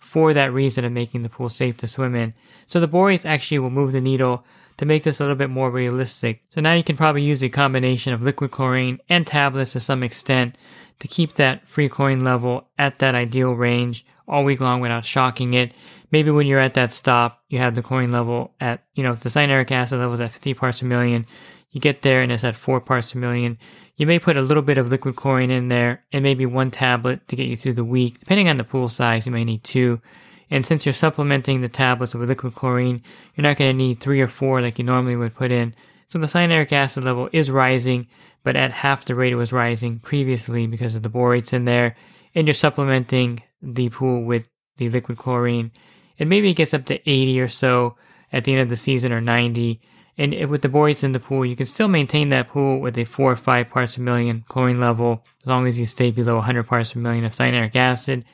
for 0.02 0.34
that 0.34 0.52
reason 0.52 0.84
of 0.84 0.92
making 0.92 1.24
the 1.24 1.30
pool 1.30 1.48
safe 1.48 1.78
to 1.78 1.88
swim 1.88 2.16
in. 2.16 2.34
So 2.66 2.80
the 2.80 2.88
borates 2.88 3.26
actually 3.26 3.60
will 3.60 3.70
move 3.70 3.94
the 3.94 4.02
needle 4.02 4.44
to 4.78 4.86
make 4.86 5.04
this 5.04 5.20
a 5.20 5.24
little 5.24 5.36
bit 5.36 5.50
more 5.50 5.70
realistic. 5.70 6.42
So 6.50 6.60
now 6.60 6.74
you 6.74 6.84
can 6.84 6.98
probably 6.98 7.22
use 7.22 7.44
a 7.44 7.50
combination 7.50 8.12
of 8.12 8.24
liquid 8.24 8.52
chlorine 8.52 9.00
and 9.08 9.26
tablets 9.26 9.74
to 9.74 9.80
some 9.80 10.04
extent 10.04 10.58
to 11.00 11.08
keep 11.08 11.36
that 11.36 11.68
free 11.68 11.88
chlorine 11.88 12.24
level 12.24 12.68
at 12.78 13.00
that 13.00 13.16
ideal 13.16 13.54
range 13.54 14.06
all 14.28 14.44
week 14.44 14.60
long 14.60 14.82
without 14.82 15.06
shocking 15.06 15.54
it. 15.54 15.72
Maybe 16.12 16.32
when 16.32 16.48
you're 16.48 16.60
at 16.60 16.74
that 16.74 16.92
stop, 16.92 17.42
you 17.48 17.60
have 17.60 17.76
the 17.76 17.84
chlorine 17.84 18.12
level 18.12 18.54
at, 18.60 18.84
you 18.96 19.04
know, 19.04 19.14
if 19.14 19.22
the 19.22 19.30
cyanuric 19.30 19.72
acid 19.72 20.00
level 20.00 20.14
is 20.14 20.22
at 20.22 20.34
50 20.34 20.56
parts 20.56 20.82
per 20.82 20.88
million, 20.88 21.26
you 21.70 21.80
get 21.80 22.02
there 22.02 22.22
and 22.22 22.32
it's 22.32 22.44
at 22.44 22.56
4 22.56 22.82
parts 22.82 23.14
per 23.14 23.20
million. 23.20 23.58
You 24.02 24.08
may 24.08 24.18
put 24.18 24.36
a 24.36 24.42
little 24.42 24.64
bit 24.64 24.80
of 24.80 24.90
liquid 24.90 25.16
chlorine 25.16 25.52
in 25.52 25.68
there 25.68 26.04
and 26.12 26.24
maybe 26.24 26.48
one 26.48 26.72
tablet 26.72 27.28
to 27.28 27.36
get 27.36 27.46
you 27.46 27.56
through 27.56 27.76
the 27.76 27.84
week. 27.84 28.20
Depending 28.20 28.50
on 28.50 28.58
the 28.58 28.64
pool 28.64 28.90
size, 28.90 29.28
you 29.28 29.32
may 29.32 29.44
need 29.44 29.64
two. 29.64 30.02
And 30.50 30.66
since 30.66 30.88
you're 30.88 30.94
supplementing 30.94 31.62
the 31.62 31.70
tablets 31.70 32.16
with 32.16 32.28
liquid 32.28 32.56
chlorine, 32.56 33.04
you're 33.36 33.44
not 33.44 33.58
going 33.58 33.70
to 33.70 33.78
need 33.78 34.00
three 34.00 34.20
or 34.20 34.28
four 34.28 34.60
like 34.60 34.80
you 34.80 34.86
normally 34.86 35.16
would 35.16 35.36
put 35.36 35.52
in. 35.52 35.76
So 36.08 36.18
the 36.18 36.26
cyanuric 36.26 36.72
acid 36.72 37.04
level 37.04 37.30
is 37.32 37.52
rising, 37.52 38.08
but 38.44 38.56
at 38.56 38.72
half 38.72 39.06
the 39.06 39.14
rate 39.14 39.34
it 39.34 39.36
was 39.36 39.54
rising 39.54 40.00
previously 40.00 40.66
because 40.66 40.96
of 40.96 41.04
the 41.04 41.10
borates 41.10 41.54
in 41.54 41.66
there. 41.66 41.96
And 42.34 42.48
you're 42.48 42.56
supplementing 42.56 43.44
the 43.62 43.90
pool 43.90 44.24
with 44.24 44.50
the 44.78 44.90
liquid 44.90 45.20
chlorine. 45.20 45.72
And 46.18 46.28
maybe 46.28 46.50
it 46.50 46.56
gets 46.56 46.74
up 46.74 46.86
to 46.86 47.08
80 47.08 47.40
or 47.40 47.48
so 47.50 47.98
at 48.34 48.46
the 48.46 48.54
end 48.54 48.62
of 48.62 48.70
the 48.70 48.78
season 48.78 49.12
or 49.12 49.22
90. 49.22 49.80
And 50.18 50.34
if, 50.34 50.50
with 50.50 50.62
the 50.62 50.70
borates 50.70 51.04
in 51.04 51.14
the 51.14 51.20
pool, 51.20 51.46
you 51.46 51.56
can 51.56 51.66
still 51.66 51.88
maintain 51.88 52.30
that 52.30 52.50
pool 52.50 52.80
with 52.80 52.98
a 52.98 53.06
4 53.06 53.32
or 53.32 53.36
5 53.36 53.70
parts 53.70 53.96
per 53.96 54.02
million 54.02 54.44
chlorine 54.48 54.80
level 54.80 55.24
as 55.42 55.48
long 55.48 55.68
as 55.68 55.80
you 55.80 55.86
stay 55.86 56.12
below 56.12 56.36
100 56.36 56.64
parts 56.64 56.94
per 56.94 57.00
million 57.00 57.26
of 57.26 57.32
cyanuric 57.32 57.76
acid 57.76 58.26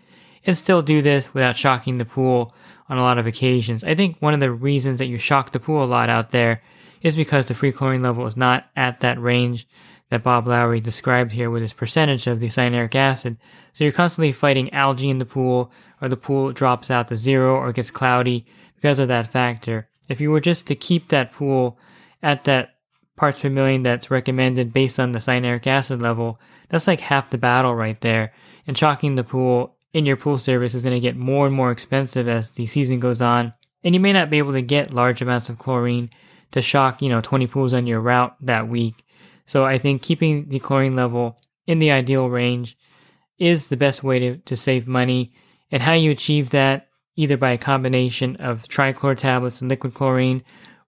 and 0.45 0.57
still 0.57 0.81
do 0.81 1.01
this 1.01 1.33
without 1.33 1.55
shocking 1.55 1.97
the 1.97 2.05
pool 2.05 2.53
on 2.89 2.97
a 2.97 3.01
lot 3.01 3.17
of 3.17 3.27
occasions. 3.27 3.83
I 3.83 3.95
think 3.95 4.17
one 4.19 4.33
of 4.33 4.39
the 4.39 4.51
reasons 4.51 4.99
that 4.99 5.07
you 5.07 5.17
shock 5.17 5.51
the 5.51 5.59
pool 5.59 5.83
a 5.83 5.85
lot 5.85 6.09
out 6.09 6.31
there 6.31 6.61
is 7.01 7.15
because 7.15 7.47
the 7.47 7.53
free 7.53 7.71
chlorine 7.71 8.01
level 8.01 8.25
is 8.25 8.37
not 8.37 8.65
at 8.75 9.01
that 9.01 9.21
range 9.21 9.67
that 10.09 10.23
Bob 10.23 10.47
Lowry 10.47 10.79
described 10.79 11.33
here 11.33 11.49
with 11.49 11.61
his 11.61 11.73
percentage 11.73 12.27
of 12.27 12.39
the 12.39 12.47
cyanuric 12.47 12.95
acid. 12.95 13.37
So 13.73 13.83
you're 13.83 13.93
constantly 13.93 14.31
fighting 14.31 14.73
algae 14.73 15.09
in 15.09 15.17
the 15.17 15.25
pool, 15.25 15.71
or 16.01 16.07
the 16.07 16.17
pool 16.17 16.53
drops 16.53 16.89
out 16.89 17.09
to 17.09 17.15
zero 17.15 17.55
or 17.55 17.73
gets 17.73 17.91
cloudy 17.91 18.45
because 18.75 18.99
of 18.99 19.09
that 19.09 19.27
factor. 19.27 19.89
If 20.09 20.21
you 20.21 20.31
were 20.31 20.39
just 20.39 20.67
to 20.67 20.75
keep 20.75 21.09
that 21.09 21.31
pool 21.31 21.77
at 22.23 22.45
that 22.45 22.75
parts 23.15 23.41
per 23.41 23.49
million 23.49 23.83
that's 23.83 24.11
recommended 24.11 24.71
based 24.71 24.99
on 24.99 25.11
the 25.11 25.19
cyanuric 25.19 25.67
acid 25.67 26.01
level, 26.01 26.39
that's 26.69 26.87
like 26.87 27.01
half 27.01 27.29
the 27.29 27.37
battle 27.37 27.75
right 27.75 27.99
there. 28.01 28.33
And 28.65 28.77
shocking 28.77 29.15
the 29.15 29.23
pool 29.23 29.77
in 29.93 30.05
your 30.05 30.17
pool 30.17 30.37
service 30.37 30.75
is 30.75 30.83
going 30.83 30.95
to 30.95 30.99
get 30.99 31.15
more 31.15 31.47
and 31.47 31.55
more 31.55 31.71
expensive 31.71 32.27
as 32.27 32.51
the 32.51 32.65
season 32.65 32.99
goes 32.99 33.21
on. 33.21 33.53
And 33.83 33.95
you 33.95 34.01
may 34.01 34.13
not 34.13 34.29
be 34.29 34.37
able 34.37 34.53
to 34.53 34.61
get 34.61 34.93
large 34.93 35.21
amounts 35.21 35.49
of 35.49 35.57
chlorine 35.57 36.09
to 36.51 36.61
shock, 36.61 37.01
you 37.01 37.09
know, 37.09 37.21
20 37.21 37.47
pools 37.47 37.73
on 37.73 37.87
your 37.87 37.99
route 37.99 38.35
that 38.41 38.67
week. 38.67 39.03
So 39.45 39.65
I 39.65 39.77
think 39.77 40.01
keeping 40.01 40.49
the 40.49 40.59
chlorine 40.59 40.95
level 40.95 41.39
in 41.65 41.79
the 41.79 41.91
ideal 41.91 42.29
range 42.29 42.77
is 43.39 43.67
the 43.67 43.77
best 43.77 44.03
way 44.03 44.19
to, 44.19 44.37
to 44.37 44.55
save 44.55 44.87
money. 44.87 45.33
And 45.71 45.83
how 45.83 45.93
you 45.93 46.11
achieve 46.11 46.51
that, 46.51 46.86
either 47.17 47.35
by 47.35 47.51
a 47.51 47.57
combination 47.57 48.37
of 48.37 48.63
trichlor 48.69 49.17
tablets 49.17 49.59
and 49.59 49.69
liquid 49.69 49.93
chlorine 49.93 50.43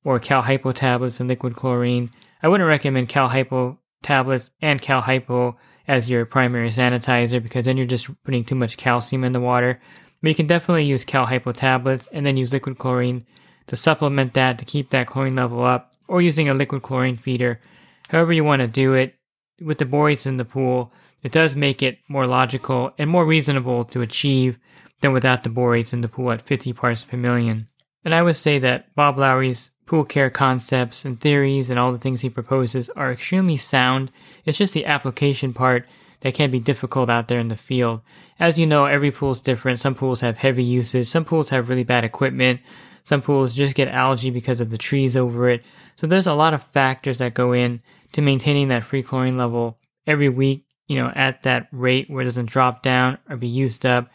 or 0.05 0.19
cal 0.19 0.43
hypo 0.43 0.71
tablets 0.71 1.19
and 1.19 1.27
liquid 1.27 1.55
chlorine. 1.55 2.09
I 2.41 2.47
wouldn't 2.47 2.67
recommend 2.67 3.09
cal 3.09 3.27
hypo 3.27 3.77
tablets 4.01 4.51
and 4.61 4.81
cal 4.81 5.01
hypo 5.01 5.57
as 5.87 6.09
your 6.09 6.25
primary 6.25 6.69
sanitizer 6.69 7.43
because 7.43 7.65
then 7.65 7.75
you're 7.75 7.85
just 7.85 8.09
putting 8.23 8.45
too 8.45 8.55
much 8.55 8.77
calcium 8.77 9.23
in 9.23 9.33
the 9.33 9.41
water. 9.41 9.81
But 10.21 10.29
you 10.29 10.35
can 10.35 10.47
definitely 10.47 10.85
use 10.85 11.03
cal 11.03 11.25
hypo 11.25 11.51
tablets 11.51 12.07
and 12.13 12.25
then 12.25 12.37
use 12.37 12.53
liquid 12.53 12.77
chlorine 12.77 13.25
to 13.67 13.75
supplement 13.75 14.35
that 14.35 14.59
to 14.59 14.65
keep 14.65 14.91
that 14.91 15.07
chlorine 15.07 15.35
level 15.35 15.63
up 15.63 15.93
or 16.07 16.21
using 16.21 16.47
a 16.47 16.53
liquid 16.53 16.83
chlorine 16.83 17.17
feeder. 17.17 17.59
However 18.07 18.33
you 18.33 18.43
want 18.43 18.61
to 18.61 18.67
do 18.67 18.93
it 18.93 19.15
with 19.61 19.79
the 19.79 19.85
boys 19.85 20.25
in 20.25 20.37
the 20.37 20.45
pool, 20.45 20.93
it 21.23 21.31
does 21.31 21.55
make 21.55 21.83
it 21.83 21.99
more 22.07 22.27
logical 22.27 22.91
and 22.97 23.09
more 23.09 23.25
reasonable 23.25 23.83
to 23.85 24.01
achieve 24.01 24.57
than 25.01 25.13
without 25.13 25.43
the 25.43 25.49
borates 25.49 25.93
in 25.93 26.01
the 26.01 26.07
pool 26.07 26.31
at 26.31 26.41
50 26.41 26.73
parts 26.73 27.03
per 27.03 27.17
million. 27.17 27.67
And 28.03 28.13
I 28.13 28.21
would 28.21 28.35
say 28.35 28.59
that 28.59 28.93
Bob 28.95 29.17
Lowry's 29.17 29.71
pool 29.85 30.05
care 30.05 30.29
concepts 30.29 31.03
and 31.03 31.19
theories 31.19 31.69
and 31.69 31.79
all 31.79 31.91
the 31.91 31.97
things 31.97 32.21
he 32.21 32.29
proposes 32.29 32.89
are 32.91 33.11
extremely 33.11 33.57
sound. 33.57 34.11
It's 34.45 34.57
just 34.57 34.73
the 34.73 34.85
application 34.85 35.53
part 35.53 35.85
that 36.21 36.33
can 36.33 36.51
be 36.51 36.59
difficult 36.59 37.09
out 37.09 37.27
there 37.27 37.39
in 37.39 37.47
the 37.47 37.57
field. 37.57 38.01
As 38.39 38.57
you 38.57 38.67
know, 38.67 38.85
every 38.85 39.11
pool 39.11 39.31
is 39.31 39.41
different. 39.41 39.79
Some 39.79 39.95
pools 39.95 40.21
have 40.21 40.37
heavy 40.37 40.63
usage, 40.63 41.07
some 41.07 41.25
pools 41.25 41.49
have 41.49 41.69
really 41.69 41.83
bad 41.83 42.03
equipment, 42.03 42.61
some 43.03 43.21
pools 43.21 43.53
just 43.53 43.75
get 43.75 43.87
algae 43.87 44.29
because 44.29 44.61
of 44.61 44.69
the 44.69 44.77
trees 44.77 45.17
over 45.17 45.49
it. 45.49 45.63
So 45.95 46.07
there's 46.07 46.27
a 46.27 46.33
lot 46.33 46.53
of 46.53 46.63
factors 46.63 47.17
that 47.17 47.33
go 47.33 47.53
in 47.53 47.81
to 48.13 48.21
maintaining 48.21 48.67
that 48.69 48.83
free 48.83 49.03
chlorine 49.03 49.37
level 49.37 49.79
every 50.05 50.29
week, 50.29 50.65
you 50.87 50.95
know, 50.95 51.11
at 51.15 51.43
that 51.43 51.67
rate 51.71 52.09
where 52.09 52.21
it 52.21 52.25
doesn't 52.25 52.49
drop 52.49 52.83
down 52.83 53.17
or 53.29 53.37
be 53.37 53.47
used 53.47 53.85
up, 53.85 54.09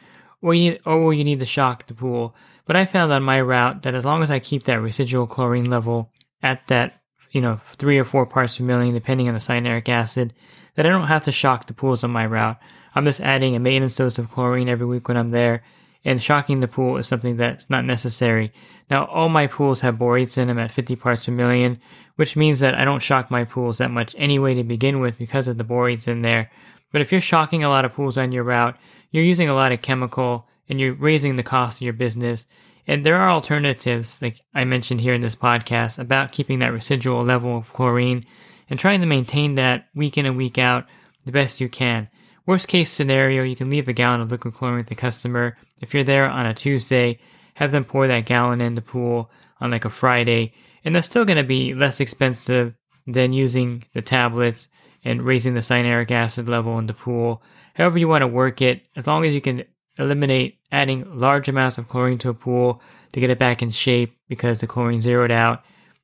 or 0.45 0.53
you, 0.53 0.79
oh, 0.85 1.01
or 1.01 1.15
you 1.15 1.25
need 1.25 1.41
to 1.41 1.47
shock 1.47 1.87
the 1.87 1.95
pool. 1.95 2.37
But 2.67 2.77
I 2.77 2.85
found 2.85 3.11
on 3.11 3.23
my 3.23 3.41
route 3.41 3.83
that 3.85 3.95
as 3.95 4.05
long 4.05 4.23
as 4.23 4.31
I 4.31 4.41
keep 4.41 4.65
that 4.65 4.83
residual 4.83 5.27
chlorine 5.27 5.71
level 5.71 6.11
at 6.43 6.67
that, 6.69 7.01
you 7.31 7.41
know, 7.41 7.63
three 7.73 7.99
or 7.99 8.05
four 8.05 8.27
parts 8.27 8.59
per 8.59 8.65
million, 8.65 8.93
depending 8.93 9.27
on 9.27 9.33
the 9.33 9.41
cyanuric 9.41 9.89
acid, 9.89 10.35
that 10.75 10.85
I 10.85 10.91
don't 10.91 11.07
have 11.07 11.25
to 11.25 11.33
shock 11.33 11.67
the 11.67 11.73
pools 11.73 12.05
on 12.05 12.11
my 12.11 12.27
route. 12.27 12.59
I'm 12.95 13.07
just 13.07 13.23
adding 13.23 13.57
a 13.57 13.59
maintenance 13.59 13.97
dose 13.97 14.19
of 14.19 14.31
chlorine 14.31 14.69
every 14.69 14.87
week 14.87 15.09
when 15.09 15.17
I'm 15.17 15.31
there, 15.31 15.65
and 16.05 16.21
shocking 16.21 16.61
the 16.61 16.69
pool 16.69 16.99
is 16.99 17.07
something 17.07 17.39
that's 17.39 17.71
not 17.71 17.87
necessary. 17.87 18.53
Now, 18.91 19.07
all 19.07 19.31
my 19.31 19.47
pools 19.47 19.81
have 19.81 19.97
borates 19.97 20.37
in 20.37 20.49
them 20.49 20.59
at 20.59 20.71
50 20.71 20.95
parts 20.97 21.25
per 21.25 21.33
million, 21.33 21.81
which 22.17 22.37
means 22.37 22.61
that 22.61 22.75
I 22.75 22.85
don't 22.85 23.01
shock 23.01 23.31
my 23.31 23.45
pools 23.45 23.79
that 23.79 23.91
much 23.91 24.15
anyway 24.19 24.53
to 24.57 24.63
begin 24.63 25.01
with 25.01 25.17
because 25.17 25.49
of 25.49 25.57
the 25.57 25.65
borates 25.65 26.07
in 26.07 26.21
there. 26.21 26.51
But 26.93 27.01
if 27.01 27.13
you're 27.13 27.21
shocking 27.23 27.65
a 27.65 27.71
lot 27.71 27.87
of 27.87 27.95
pools 27.95 28.19
on 28.19 28.31
your 28.31 28.45
route, 28.45 28.77
you're 29.15 29.23
using 29.23 29.49
a 29.49 29.55
lot 29.55 29.71
of 29.71 29.81
chemical 29.81 30.49
and 30.69 30.81
you're 30.81 30.93
raising 30.93 31.37
the 31.37 31.45
cost 31.45 31.79
of 31.79 31.85
your 31.85 31.93
business. 31.93 32.49
And 32.85 33.07
there 33.07 33.15
are 33.15 33.31
alternatives, 33.31 34.19
like 34.21 34.41
I 34.53 34.65
mentioned 34.65 35.01
here 35.01 35.15
in 35.15 35.21
this 35.21 35.37
podcast, 35.37 36.01
about 36.01 36.33
keeping 36.33 36.59
that 36.59 36.73
residual 36.73 37.23
level 37.23 37.57
of 37.57 37.73
chlorine 37.73 38.25
and 38.69 38.77
trying 38.77 39.01
to 39.03 39.07
maintain 39.07 39.55
that 39.55 39.87
week 39.95 40.19
in 40.19 40.27
and 40.27 40.37
week 40.37 40.59
out 40.59 40.87
the 41.27 41.31
best 41.31 41.61
you 41.61 41.69
can. 41.69 42.09
Worst 42.45 42.67
case 42.67 42.91
scenario, 42.91 43.45
you 43.45 43.55
can 43.55 43.71
leave 43.71 43.87
a 43.87 43.93
gallon 43.93 44.21
of 44.21 44.33
liquid 44.33 44.55
chlorine 44.55 44.79
with 44.79 44.89
the 44.89 44.97
customer. 44.97 45.57
If 45.81 45.95
you're 45.95 46.03
there 46.03 46.29
on 46.29 46.47
a 46.47 46.53
Tuesday, 46.53 47.21
have 47.55 47.71
them 47.71 47.85
pour 47.85 48.09
that 48.09 48.27
gallon 48.27 48.61
in 48.61 48.75
the 48.75 48.83
pool 48.83 49.31
on 49.61 49.71
like 49.71 49.85
a 49.85 49.91
Friday, 49.91 50.55
and 50.85 50.93
that's 50.93 51.07
still 51.07 51.25
going 51.25 51.39
to 51.39 51.45
be 51.45 51.73
less 51.73 52.01
expensive 52.01 52.75
than 53.07 53.33
using 53.33 53.85
the 53.95 54.03
tablets 54.03 54.67
and 55.05 55.23
raising 55.23 55.55
the 55.55 55.61
cyanuric 55.61 56.11
acid 56.11 56.49
level 56.49 56.81
in 56.81 56.89
the 56.89 56.95
pool. 56.95 57.45
However, 57.75 57.99
you 57.99 58.09
want 58.09 58.23
to 58.23 58.29
work 58.29 58.63
it, 58.63 58.83
as 58.97 59.07
long 59.07 59.25
as 59.25 59.35
you 59.35 59.41
can 59.41 59.65
eliminate 59.99 60.59
adding 60.73 61.05
large 61.19 61.49
amounts 61.49 61.79
of 61.79 61.89
chlorine 61.89 62.19
to 62.19 62.29
a 62.29 62.35
pool 62.35 62.81
to 63.13 63.21
get 63.21 63.31
it 63.31 63.39
back 63.39 63.63
in 63.63 63.71
shape 63.71 64.17
because 64.29 64.61
the 64.61 64.67
chlorine 64.67 65.01
zeroed 65.01 65.31
out 65.31 65.63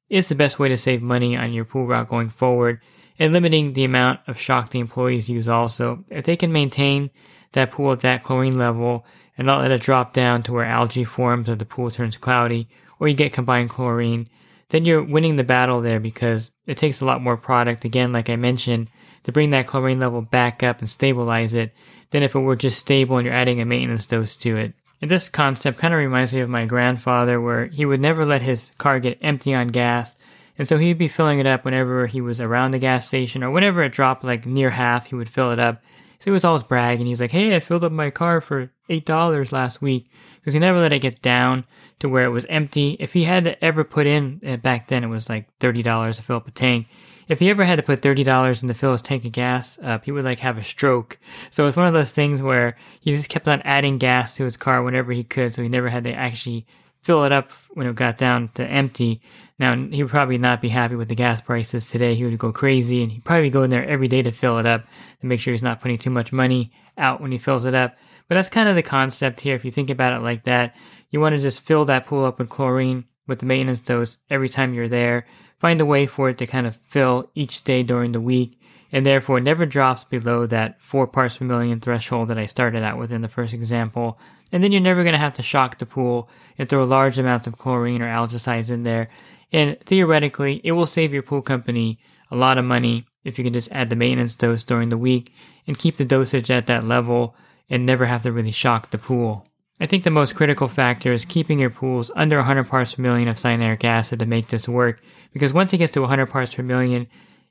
is 0.09 0.29
the 0.29 0.35
best 0.35 0.59
way 0.59 0.69
to 0.69 0.77
save 0.77 1.03
money 1.03 1.37
on 1.37 1.53
your 1.53 1.65
pool 1.65 1.87
route 1.87 2.09
going 2.09 2.31
forward 2.31 2.81
and 3.19 3.33
limiting 3.33 3.73
the 3.73 3.85
amount 3.85 4.21
of 4.27 4.41
shock 4.41 4.71
the 4.71 4.81
employees 4.81 5.29
use 5.29 5.49
also. 5.49 6.05
If 6.11 6.25
they 6.25 6.37
can 6.37 6.53
maintain 6.53 7.11
that 7.53 7.71
pool 7.71 7.93
at 7.93 8.01
that 8.01 8.23
chlorine 8.23 8.59
level 8.59 9.05
and 9.37 9.47
not 9.47 9.61
let 9.61 9.71
it 9.71 9.81
drop 9.81 10.13
down 10.13 10.43
to 10.45 10.53
where 10.53 10.65
algae 10.65 11.05
forms 11.05 11.49
or 11.49 11.57
the 11.57 11.65
pool 11.65 11.91
turns 11.91 12.17
cloudy 12.17 12.69
or 12.99 13.09
you 13.09 13.15
get 13.15 13.33
combined 13.33 13.71
chlorine, 13.71 14.29
then 14.71 14.85
you're 14.85 15.03
winning 15.03 15.37
the 15.37 15.45
battle 15.45 15.81
there 15.81 16.01
because 16.01 16.51
it 16.67 16.77
takes 16.77 17.01
a 17.01 17.05
lot 17.05 17.23
more 17.23 17.37
product, 17.37 17.85
again, 17.85 18.13
like 18.13 18.31
I 18.31 18.37
mentioned, 18.37 18.89
to 19.25 19.33
bring 19.33 19.51
that 19.51 19.67
chlorine 19.67 20.01
level 20.01 20.23
back 20.23 20.63
up 20.63 20.81
and 20.81 20.89
stabilize 20.89 21.55
it 21.55 21.73
than 22.11 22.23
if 22.23 22.35
it 22.35 22.41
were 22.41 22.57
just 22.57 22.79
stable 22.79 23.17
and 23.17 23.27
you're 23.27 23.35
adding 23.35 23.61
a 23.61 23.65
maintenance 23.65 24.07
dose 24.07 24.37
to 24.39 24.57
it. 24.57 24.75
And 25.01 25.11
this 25.11 25.29
concept 25.29 25.79
kind 25.79 25.95
of 25.95 25.99
reminds 25.99 26.35
me 26.35 26.41
of 26.41 26.51
my 26.51 26.67
grandfather, 26.67 27.41
where 27.41 27.67
he 27.67 27.87
would 27.87 28.01
never 28.01 28.27
let 28.27 28.43
his 28.43 28.73
car 28.77 29.01
get 29.01 29.19
empty 29.23 29.55
on 29.55 29.69
gas. 29.69 30.15
And 30.59 30.69
so 30.69 30.77
he'd 30.77 30.99
be 30.99 31.09
filling 31.09 31.39
it 31.39 31.47
up 31.47 31.65
whenever 31.65 32.07
he 32.07 32.21
was 32.21 32.41
around 32.41 32.73
the 32.73 32.79
gas 32.79 33.09
station 33.09 33.43
or 33.43 33.51
whenever 33.51 33.83
it 33.83 33.93
dropped 33.93 34.25
like 34.25 34.45
near 34.45 34.71
half, 34.71 35.07
he 35.07 35.15
would 35.15 35.31
fill 35.31 35.53
it 35.53 35.59
up. 35.59 35.83
So 36.19 36.25
he 36.25 36.31
was 36.33 36.45
always 36.45 36.63
bragging. 36.63 37.07
He's 37.07 37.21
like, 37.21 37.31
Hey, 37.31 37.57
I 37.57 37.61
filled 37.61 37.85
up 37.85 37.93
my 37.93 38.11
car 38.11 38.43
for 38.43 38.71
$8 38.91 39.53
last 39.53 39.81
week 39.81 40.11
because 40.35 40.53
he 40.53 40.61
never 40.61 40.79
let 40.79 40.93
it 40.93 40.99
get 40.99 41.23
down 41.23 41.65
to 42.01 42.11
where 42.11 42.25
it 42.25 42.31
was 42.31 42.45
empty. 42.51 42.99
If 43.01 43.15
he 43.15 43.25
had 43.25 43.45
to 43.45 43.65
ever 43.65 43.85
put 43.85 44.07
in, 44.07 44.43
uh, 44.47 44.59
back 44.59 44.89
then 44.89 45.03
it 45.03 45.09
was 45.09 45.31
like 45.31 45.47
$30 45.61 46.17
to 46.17 46.23
fill 46.23 46.37
up 46.37 46.49
a 46.49 46.51
tank 46.51 46.89
if 47.31 47.39
he 47.39 47.49
ever 47.49 47.65
had 47.65 47.77
to 47.77 47.83
put 47.83 48.03
thirty 48.03 48.25
dollars 48.25 48.61
in 48.61 48.69
to 48.69 48.75
fill 48.75 48.93
his 48.93 49.03
tank 49.03 49.25
of 49.25 49.31
gas 49.31 49.79
up, 49.83 50.05
he 50.05 50.11
would 50.11 50.25
like 50.25 50.41
have 50.41 50.59
a 50.59 50.65
stroke. 50.65 51.17
So 51.51 51.67
it's 51.67 51.77
one 51.77 51.87
of 51.87 51.93
those 51.93 52.11
things 52.11 52.43
where 52.43 52.77
he 53.01 53.13
just 53.13 53.29
kept 53.29 53.47
on 53.47 53.63
adding 53.63 53.99
gas 53.99 54.37
to 54.37 54.45
his 54.45 54.57
car 54.57 54.83
whenever 54.83 55.13
he 55.13 55.23
could, 55.23 55.55
so 55.55 55.63
he 55.63 55.69
never 55.69 55.89
had 55.89 56.05
to 56.05 56.13
actually 56.13 56.67
fill 57.03 57.25
it 57.25 57.31
up 57.31 57.53
when 57.73 57.87
it 57.87 57.95
got 57.95 58.19
down 58.19 58.49
to 58.55 58.67
empty. 58.67 59.23
Now 59.61 59.77
he 59.77 60.03
would 60.03 60.11
probably 60.11 60.39
not 60.39 60.61
be 60.61 60.69
happy 60.71 60.97
with 60.97 61.09
the 61.09 61.15
gas 61.15 61.41
prices 61.41 61.89
today. 61.89 62.17
He 62.17 62.25
would 62.25 62.37
go 62.37 62.53
crazy, 62.53 63.01
and 63.01 63.13
he'd 63.13 63.25
probably 63.25 63.51
go 63.51 63.63
in 63.63 63.71
there 63.71 63.89
every 63.89 64.09
day 64.09 64.23
to 64.23 64.33
fill 64.33 64.59
it 64.59 64.67
up 64.67 64.85
to 65.21 65.27
make 65.27 65.39
sure 65.39 65.53
he's 65.53 65.63
not 65.63 65.81
putting 65.81 65.99
too 65.99 66.11
much 66.11 66.33
money 66.33 66.73
out 66.99 67.21
when 67.21 67.31
he 67.31 67.39
fills 67.39 67.65
it 67.65 67.75
up. 67.75 67.97
But 68.29 68.35
that's 68.35 68.49
kind 68.49 68.69
of 68.69 68.75
the 68.75 68.83
concept 68.83 69.41
here. 69.41 69.55
If 69.55 69.65
you 69.65 69.71
think 69.71 69.91
about 69.91 70.15
it 70.15 70.25
like 70.25 70.45
that, 70.45 70.75
you 71.11 71.21
want 71.21 71.37
to 71.37 71.41
just 71.41 71.61
fill 71.61 71.85
that 71.85 72.07
pool 72.07 72.25
up 72.25 72.41
with 72.41 72.49
chlorine 72.49 73.05
with 73.29 73.39
the 73.39 73.47
maintenance 73.47 73.79
dose 73.79 74.19
every 74.29 74.49
time 74.49 74.75
you're 74.75 74.89
there 74.89 75.27
find 75.61 75.81
a 75.81 75.87
way 75.87 76.07
for 76.07 76.31
it 76.31 76.39
to 76.39 76.47
kind 76.47 76.67
of 76.67 76.77
fill 76.89 77.31
each 77.35 77.63
day 77.63 77.83
during 77.83 78.13
the 78.13 78.21
week 78.21 78.59
and 78.91 79.07
therefore 79.07 79.39
never 79.39 79.67
drops 79.67 80.03
below 80.03 80.47
that 80.47 80.81
4 80.83 81.07
parts 81.07 81.39
per 81.39 81.45
million 81.45 81.79
threshold 81.79 82.29
that 82.29 82.39
I 82.39 82.47
started 82.47 82.83
out 82.83 82.99
with 82.99 83.13
in 83.13 83.23
the 83.23 83.29
first 83.29 83.55
example. 83.55 84.19
And 84.51 84.65
then 84.65 84.73
you're 84.73 84.81
never 84.81 85.05
going 85.05 85.13
to 85.13 85.19
have 85.19 85.35
to 85.35 85.43
shock 85.43 85.79
the 85.79 85.87
pool 85.87 86.29
and 86.59 86.69
throw 86.69 86.83
large 86.83 87.19
amounts 87.19 87.47
of 87.47 87.57
chlorine 87.57 88.03
or 88.03 88.09
algicides 88.09 88.71
in 88.71 88.83
there. 88.83 89.09
And 89.53 89.79
theoretically, 89.81 90.61
it 90.65 90.73
will 90.73 90.87
save 90.87 91.13
your 91.13 91.23
pool 91.23 91.43
company 91.43 92.01
a 92.31 92.37
lot 92.37 92.59
of 92.59 92.65
money 92.65 93.07
if 93.23 93.39
you 93.39 93.45
can 93.45 93.53
just 93.53 93.71
add 93.71 93.91
the 93.91 93.97
maintenance 93.97 94.35
dose 94.35 94.65
during 94.65 94.89
the 94.89 94.99
week 94.99 95.33
and 95.67 95.79
keep 95.79 95.97
the 95.97 96.05
dosage 96.05 96.51
at 96.51 96.67
that 96.67 96.85
level 96.85 97.37
and 97.69 97.87
never 97.87 98.07
have 98.07 98.23
to 98.25 98.33
really 98.33 98.51
shock 98.51 98.91
the 98.91 98.99
pool. 98.99 99.47
I 99.81 99.87
think 99.87 100.05
the 100.05 100.11
most 100.11 100.35
critical 100.35 100.69
factor 100.69 101.13
is 101.13 101.25
keeping 101.25 101.59
your 101.59 101.71
pools 101.71 102.11
under 102.15 102.37
100 102.37 102.65
parts 102.65 102.95
per 102.95 103.03
million 103.03 103.29
of 103.29 103.37
cyanuric 103.37 103.83
acid 103.83 104.19
to 104.19 104.27
make 104.27 104.49
this 104.49 104.69
work. 104.69 105.01
Because 105.33 105.55
once 105.55 105.73
it 105.73 105.79
gets 105.79 105.93
to 105.93 106.01
100 106.03 106.27
parts 106.27 106.55
per 106.55 106.63
million, 106.63 107.07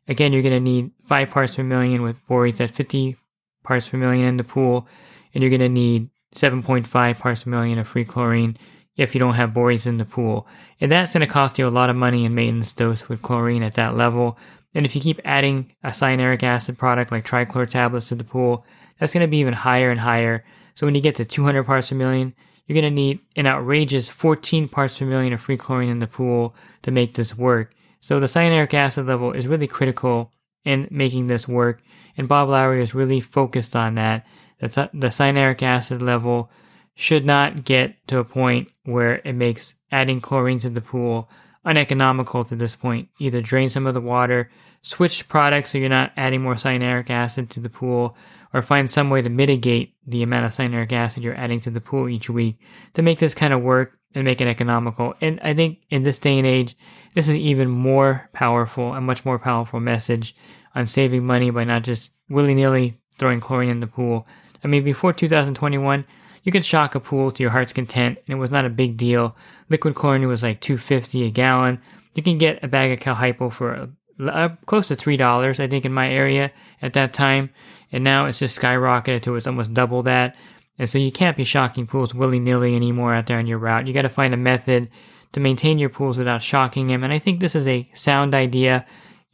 again, 0.07 0.31
you're 0.31 0.43
going 0.43 0.53
to 0.53 0.59
need 0.59 0.91
5 1.05 1.29
parts 1.31 1.55
per 1.55 1.63
million 1.63 2.03
with 2.03 2.25
borates 2.27 2.61
at 2.61 2.71
50 2.71 3.17
parts 3.63 3.89
per 3.89 3.97
million 3.97 4.27
in 4.27 4.37
the 4.37 4.43
pool, 4.43 4.87
and 5.33 5.41
you're 5.41 5.49
going 5.49 5.59
to 5.59 5.69
need 5.69 6.09
7.5 6.35 7.17
parts 7.17 7.43
per 7.43 7.49
million 7.49 7.79
of 7.79 7.87
free 7.87 8.05
chlorine 8.05 8.57
if 8.95 9.15
you 9.15 9.19
don't 9.19 9.35
have 9.35 9.51
borates 9.51 9.87
in 9.87 9.97
the 9.97 10.05
pool. 10.05 10.45
And 10.79 10.91
that's 10.91 11.13
going 11.13 11.21
to 11.21 11.27
cost 11.27 11.57
you 11.57 11.67
a 11.67 11.69
lot 11.69 11.89
of 11.89 11.95
money 11.95 12.25
in 12.25 12.35
maintenance 12.35 12.73
dose 12.73 13.09
with 13.09 13.21
chlorine 13.21 13.63
at 13.63 13.75
that 13.75 13.95
level. 13.95 14.37
And 14.75 14.85
if 14.85 14.95
you 14.95 15.01
keep 15.01 15.19
adding 15.25 15.73
a 15.83 15.89
cyanuric 15.89 16.43
acid 16.43 16.77
product 16.77 17.11
like 17.11 17.25
trichlor 17.25 17.67
tablets 17.67 18.09
to 18.09 18.15
the 18.15 18.23
pool, 18.23 18.65
that's 18.99 19.13
going 19.13 19.21
to 19.21 19.27
be 19.27 19.37
even 19.37 19.53
higher 19.53 19.89
and 19.89 19.99
higher 19.99 20.43
so 20.79 20.87
when 20.87 20.95
you 20.95 21.01
get 21.01 21.15
to 21.15 21.25
200 21.25 21.65
parts 21.65 21.89
per 21.89 21.95
million, 21.97 22.33
you're 22.65 22.81
going 22.81 22.89
to 22.89 22.89
need 22.89 23.19
an 23.35 23.45
outrageous 23.45 24.07
14 24.07 24.69
parts 24.69 24.97
per 24.97 25.05
million 25.05 25.33
of 25.33 25.41
free 25.41 25.57
chlorine 25.57 25.89
in 25.89 25.99
the 25.99 26.07
pool 26.07 26.55
to 26.83 26.89
make 26.89 27.15
this 27.15 27.37
work. 27.37 27.73
So 27.99 28.17
the 28.21 28.27
cyanuric 28.27 28.73
acid 28.73 29.05
level 29.05 29.33
is 29.33 29.45
really 29.45 29.67
critical 29.67 30.31
in 30.63 30.87
making 30.89 31.27
this 31.27 31.49
work. 31.49 31.81
And 32.15 32.29
Bob 32.29 32.47
Lowry 32.47 32.81
is 32.81 32.95
really 32.95 33.19
focused 33.19 33.75
on 33.75 33.95
that. 33.95 34.25
That's 34.61 34.75
the 34.75 35.09
cyanuric 35.09 35.61
acid 35.63 36.01
level 36.01 36.49
should 36.95 37.25
not 37.25 37.65
get 37.65 37.95
to 38.07 38.19
a 38.19 38.23
point 38.23 38.69
where 38.85 39.15
it 39.25 39.33
makes 39.33 39.75
adding 39.91 40.21
chlorine 40.21 40.59
to 40.59 40.69
the 40.69 40.79
pool 40.79 41.29
uneconomical 41.69 42.43
to 42.45 42.55
this 42.55 42.75
point. 42.75 43.09
Either 43.19 43.41
drain 43.41 43.69
some 43.69 43.85
of 43.85 43.93
the 43.93 44.01
water, 44.01 44.49
switch 44.81 45.27
products 45.27 45.71
so 45.71 45.77
you're 45.77 45.89
not 45.89 46.11
adding 46.17 46.41
more 46.41 46.55
cyanuric 46.55 47.09
acid 47.09 47.49
to 47.51 47.59
the 47.59 47.69
pool, 47.69 48.15
or 48.53 48.61
find 48.61 48.89
some 48.89 49.09
way 49.09 49.21
to 49.21 49.29
mitigate 49.29 49.93
the 50.07 50.23
amount 50.23 50.45
of 50.45 50.51
cyanuric 50.51 50.91
acid 50.91 51.23
you're 51.23 51.37
adding 51.37 51.59
to 51.59 51.69
the 51.69 51.81
pool 51.81 52.09
each 52.09 52.29
week 52.29 52.57
to 52.93 53.01
make 53.01 53.19
this 53.19 53.35
kind 53.35 53.53
of 53.53 53.61
work 53.61 53.99
and 54.15 54.25
make 54.25 54.41
it 54.41 54.47
economical. 54.47 55.13
And 55.21 55.39
I 55.43 55.53
think 55.53 55.79
in 55.89 56.03
this 56.03 56.17
day 56.17 56.37
and 56.37 56.47
age, 56.47 56.75
this 57.13 57.29
is 57.29 57.35
even 57.35 57.69
more 57.69 58.29
powerful, 58.33 58.93
a 58.93 59.01
much 59.01 59.23
more 59.23 59.37
powerful 59.37 59.79
message 59.79 60.35
on 60.73 60.87
saving 60.87 61.25
money 61.25 61.51
by 61.51 61.63
not 61.63 61.83
just 61.83 62.13
willy 62.29 62.55
nilly 62.55 62.99
throwing 63.19 63.39
chlorine 63.39 63.69
in 63.69 63.79
the 63.81 63.87
pool. 63.87 64.27
I 64.63 64.67
mean, 64.67 64.83
before 64.83 65.13
2021, 65.13 66.05
you 66.43 66.51
could 66.51 66.65
shock 66.65 66.95
a 66.95 66.99
pool 66.99 67.31
to 67.31 67.43
your 67.43 67.51
heart's 67.51 67.73
content, 67.73 68.17
and 68.25 68.37
it 68.37 68.39
was 68.39 68.51
not 68.51 68.65
a 68.65 68.69
big 68.69 68.97
deal. 68.97 69.35
Liquid 69.69 69.95
chlorine 69.95 70.27
was 70.27 70.43
like 70.43 70.59
250 70.61 71.25
a 71.25 71.29
gallon. 71.29 71.79
You 72.15 72.23
can 72.23 72.37
get 72.37 72.63
a 72.63 72.67
bag 72.67 72.91
of 72.91 72.99
Cal-Hypo 72.99 73.49
for 73.49 73.89
uh, 74.19 74.49
close 74.65 74.87
to 74.89 74.95
three 74.95 75.17
dollars, 75.17 75.59
I 75.59 75.67
think, 75.67 75.85
in 75.85 75.93
my 75.93 76.09
area 76.09 76.51
at 76.81 76.93
that 76.93 77.13
time, 77.13 77.51
and 77.91 78.03
now 78.03 78.25
it's 78.25 78.39
just 78.39 78.59
skyrocketed 78.59 79.21
to 79.23 79.35
it's 79.35 79.47
almost 79.47 79.73
double 79.73 80.03
that. 80.03 80.35
And 80.77 80.87
so 80.87 80.97
you 80.97 81.11
can't 81.11 81.37
be 81.37 81.43
shocking 81.43 81.87
pools 81.87 82.15
willy 82.15 82.39
nilly 82.39 82.75
anymore 82.75 83.13
out 83.13 83.27
there 83.27 83.37
on 83.37 83.47
your 83.47 83.57
route. 83.57 83.85
You 83.85 83.93
got 83.93 84.03
to 84.03 84.09
find 84.09 84.33
a 84.33 84.37
method 84.37 84.89
to 85.33 85.39
maintain 85.39 85.77
your 85.77 85.89
pools 85.89 86.17
without 86.17 86.41
shocking 86.41 86.87
them. 86.87 87.03
And 87.03 87.13
I 87.13 87.19
think 87.19 87.39
this 87.39 87.55
is 87.55 87.67
a 87.67 87.89
sound 87.93 88.33
idea. 88.33 88.85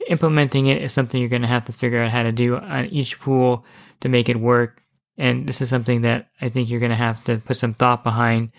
Implementing 0.07 0.65
it 0.65 0.81
is 0.81 0.91
something 0.91 1.19
you're 1.21 1.29
going 1.29 1.43
to 1.43 1.47
have 1.47 1.65
to 1.65 1.71
figure 1.71 2.01
out 2.01 2.11
how 2.11 2.23
to 2.23 2.31
do 2.31 2.57
on 2.57 2.85
each 2.87 3.19
pool 3.19 3.63
to 4.01 4.09
make 4.09 4.27
it 4.27 4.37
work. 4.37 4.81
And 5.17 5.47
this 5.47 5.61
is 5.61 5.69
something 5.69 6.01
that 6.01 6.27
I 6.41 6.49
think 6.49 6.69
you're 6.69 6.79
going 6.79 6.89
to 6.89 6.95
have 6.95 7.23
to 7.25 7.37
put 7.37 7.57
some 7.57 7.73
thought 7.75 8.03
behind 8.03 8.51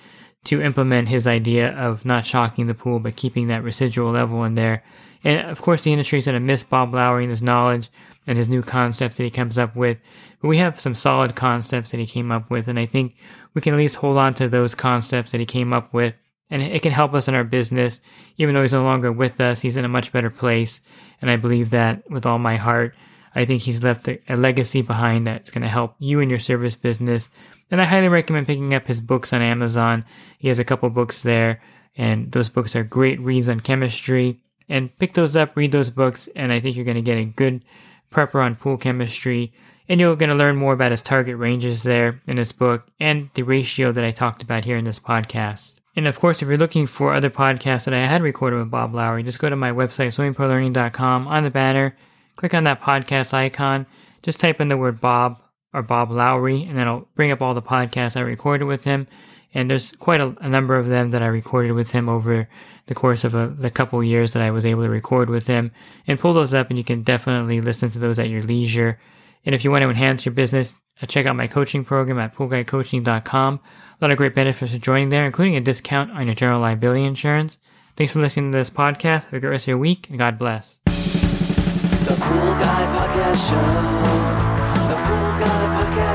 to 0.47 0.63
implement 0.63 1.09
his 1.09 1.27
idea 1.27 1.77
of 1.77 2.05
not 2.05 2.25
shocking 2.25 2.67
the 2.67 2.75
pool, 2.75 2.99
but 2.99 3.17
keeping 3.17 3.49
that 3.49 3.63
residual 3.63 4.13
level 4.13 4.45
in 4.45 4.55
there. 4.55 4.83
And 5.25 5.49
of 5.51 5.61
course, 5.61 5.83
the 5.83 5.93
industry 5.93 6.19
is 6.19 6.27
going 6.27 6.35
to 6.35 6.41
miss 6.41 6.63
Bob 6.63 6.95
Lowry 6.95 7.25
and 7.25 7.31
his 7.31 7.43
knowledge 7.43 7.91
and 8.27 8.39
his 8.39 8.49
new 8.49 8.63
concepts 8.63 9.17
that 9.17 9.25
he 9.25 9.31
comes 9.31 9.59
up 9.59 9.75
with. 9.75 9.99
But 10.41 10.49
we 10.49 10.59
have 10.59 10.81
some 10.81 10.95
solid 10.95 11.35
concepts 11.35 11.91
that 11.91 12.01
he 12.01 12.07
came 12.07 12.31
up 12.31 12.51
with, 12.51 12.69
and 12.69 12.79
I 12.79 12.87
think 12.87 13.17
we 13.55 13.61
can 13.61 13.75
at 13.75 13.79
least 13.79 13.97
hold 13.97 14.19
on 14.19 14.35
to 14.35 14.49
those 14.49 14.75
concepts 14.75 15.33
that 15.33 15.41
he 15.41 15.47
came 15.47 15.73
up 15.73 15.93
with. 15.93 16.15
And 16.49 16.63
it 16.63 16.83
can 16.83 16.93
help 16.93 17.13
us 17.13 17.27
in 17.27 17.35
our 17.35 17.43
business. 17.43 18.01
Even 18.39 18.55
though 18.55 18.63
he's 18.63 18.73
no 18.73 18.85
longer 18.85 19.11
with 19.11 19.41
us, 19.41 19.61
he's 19.61 19.77
in 19.77 19.85
a 19.85 19.89
much 19.89 20.13
better 20.13 20.31
place. 20.31 20.81
And 21.21 21.29
I 21.29 21.37
believe 21.37 21.71
that 21.71 22.09
with 22.09 22.25
all 22.25 22.39
my 22.39 22.57
heart. 22.57 22.95
I 23.35 23.45
think 23.45 23.63
he's 23.63 23.83
left 23.83 24.09
a, 24.09 24.21
legacy 24.37 24.81
behind 24.81 25.27
that's 25.27 25.51
going 25.51 25.63
to 25.63 25.69
help 25.69 25.97
you 25.99 26.21
in 26.21 26.31
your 26.31 26.39
service 26.39 26.77
business. 26.77 27.29
And 27.71 27.81
I 27.81 27.85
highly 27.85 28.09
recommend 28.09 28.47
picking 28.47 28.75
up 28.75 28.87
his 28.87 29.01
books 29.01 29.33
on 29.33 29.43
Amazon. 29.43 30.05
He 30.39 30.49
has 30.49 30.59
a 30.59 30.65
couple 30.65 30.89
books 30.91 31.23
there, 31.23 31.61
and 31.97 32.31
those 32.33 32.49
books 32.49 32.77
are 32.77 32.85
great 32.85 33.21
reads 33.21 33.49
on 33.49 33.61
chemistry. 33.61 34.41
And 34.69 34.97
pick 34.99 35.15
those 35.15 35.37
up, 35.37 35.57
read 35.57 35.73
those 35.73 35.91
books, 35.91 36.29
and 36.35 36.53
I 36.53 36.61
think 36.61 36.77
you're 36.77 36.85
going 36.85 36.97
to 36.97 37.03
get 37.03 37.19
a 37.19 37.25
good 37.25 37.65
prepper 38.13 38.45
on 38.45 38.57
pool 38.57 38.77
chemistry. 38.77 39.53
And 39.89 40.01
you're 40.01 40.17
going 40.17 40.31
to 40.31 40.37
learn 40.37 40.57
more 40.57 40.73
about 40.73 40.91
his 40.91 41.03
target 41.03 41.37
ranges 41.37 41.85
there 41.85 42.21
in 42.27 42.37
his 42.37 42.51
book 42.51 42.89
and 42.99 43.31
the 43.35 43.43
ratio 43.43 43.93
that 43.93 44.05
I 44.05 44.11
talked 44.11 44.43
about 44.43 44.65
here 44.65 44.77
in 44.77 44.85
this 44.85 44.99
podcast. 44.99 45.79
And 45.95 46.09
of 46.09 46.19
course, 46.19 46.43
if 46.43 46.49
you're 46.49 46.59
looking 46.59 46.87
for 46.87 47.15
other 47.15 47.31
podcasts 47.31 47.85
that 47.85 47.95
I 47.95 48.01
had 48.01 48.23
recorded 48.23 48.59
with 48.59 48.71
Bob 48.71 48.95
Lowry, 48.95 49.23
just 49.23 49.39
go 49.39 49.49
to 49.49 49.57
my 49.57 49.71
website, 49.71 50.09
swimmingpoollearning.com. 50.09 51.29
On 51.29 51.45
the 51.45 51.51
banner, 51.51 51.97
click 52.35 52.53
on 52.53 52.65
that 52.65 52.83
podcast 52.83 53.33
icon, 53.33 53.87
just 54.23 54.41
type 54.41 54.61
in 54.61 54.69
the 54.69 54.77
word 54.77 55.01
Bob 55.01 55.41
or 55.77 55.83
Bob 55.83 56.11
Lowry, 56.11 56.63
and 56.63 56.77
then 56.77 56.87
it'll 56.87 57.07
bring 57.15 57.31
up 57.31 57.43
all 57.43 57.53
the 57.53 57.61
podcasts 57.61 58.17
I 58.17 58.21
recorded 58.21 58.65
with 58.65 58.85
him. 58.85 59.07
And 59.53 59.71
there's 59.71 59.93
quite 59.93 60.23
a, 60.23 60.35
a 60.41 60.49
number 60.49 60.77
of 60.77 60.89
them 60.89 61.11
that 61.11 61.23
I 61.23 61.27
recorded 61.27 61.73
with 61.73 61.93
him 61.93 62.09
over 62.09 62.49
the 62.87 62.95
course 62.95 63.25
of 63.25 63.35
a, 63.35 63.49
the 63.49 63.71
couple 63.71 64.03
years 64.03 64.33
that 64.33 64.43
I 64.43 64.51
was 64.51 64.65
able 64.65 64.83
to 64.85 64.89
record 64.89 65.29
with 65.29 65.47
him. 65.47 65.71
And 66.07 66.19
pull 66.19 66.33
those 66.33 66.55
up, 66.55 66.71
and 66.71 66.79
you 66.79 66.85
can 66.85 67.03
definitely 67.03 67.61
listen 67.61 67.91
to 67.91 67.99
those 67.99 68.19
at 68.19 68.31
your 68.31 68.41
leisure. 68.41 68.99
And 69.45 69.55
if 69.55 69.65
you 69.65 69.71
want 69.71 69.83
to 69.83 69.91
enhance 69.91 70.25
your 70.25 70.33
business, 70.33 70.75
uh, 71.03 71.07
check 71.07 71.27
out 71.27 71.37
my 71.37 71.47
coaching 71.47 71.85
program 71.85 72.19
at 72.19 72.35
poolguycoaching.com. 72.35 73.55
A 73.55 74.05
lot 74.05 74.11
of 74.11 74.17
great 74.17 74.35
benefits 74.35 74.73
for 74.73 74.79
joining 74.79 75.11
there, 75.11 75.27
including 75.27 75.57
a 75.57 75.61
discount 75.61 76.11
on 76.11 76.25
your 76.25 76.35
general 76.35 76.61
liability 76.61 77.05
insurance. 77.05 77.59
Thanks 77.97 78.15
for 78.15 78.21
listening 78.21 78.53
to 78.53 78.59
this 78.59 78.71
podcast. 78.71 79.25
Have 79.25 79.35
a 79.35 79.41
great 79.41 79.51
rest 79.51 79.65
of 79.65 79.69
your 79.69 79.79
week, 79.79 80.09
and 80.09 80.19
God 80.19 80.39
bless. 80.39 80.79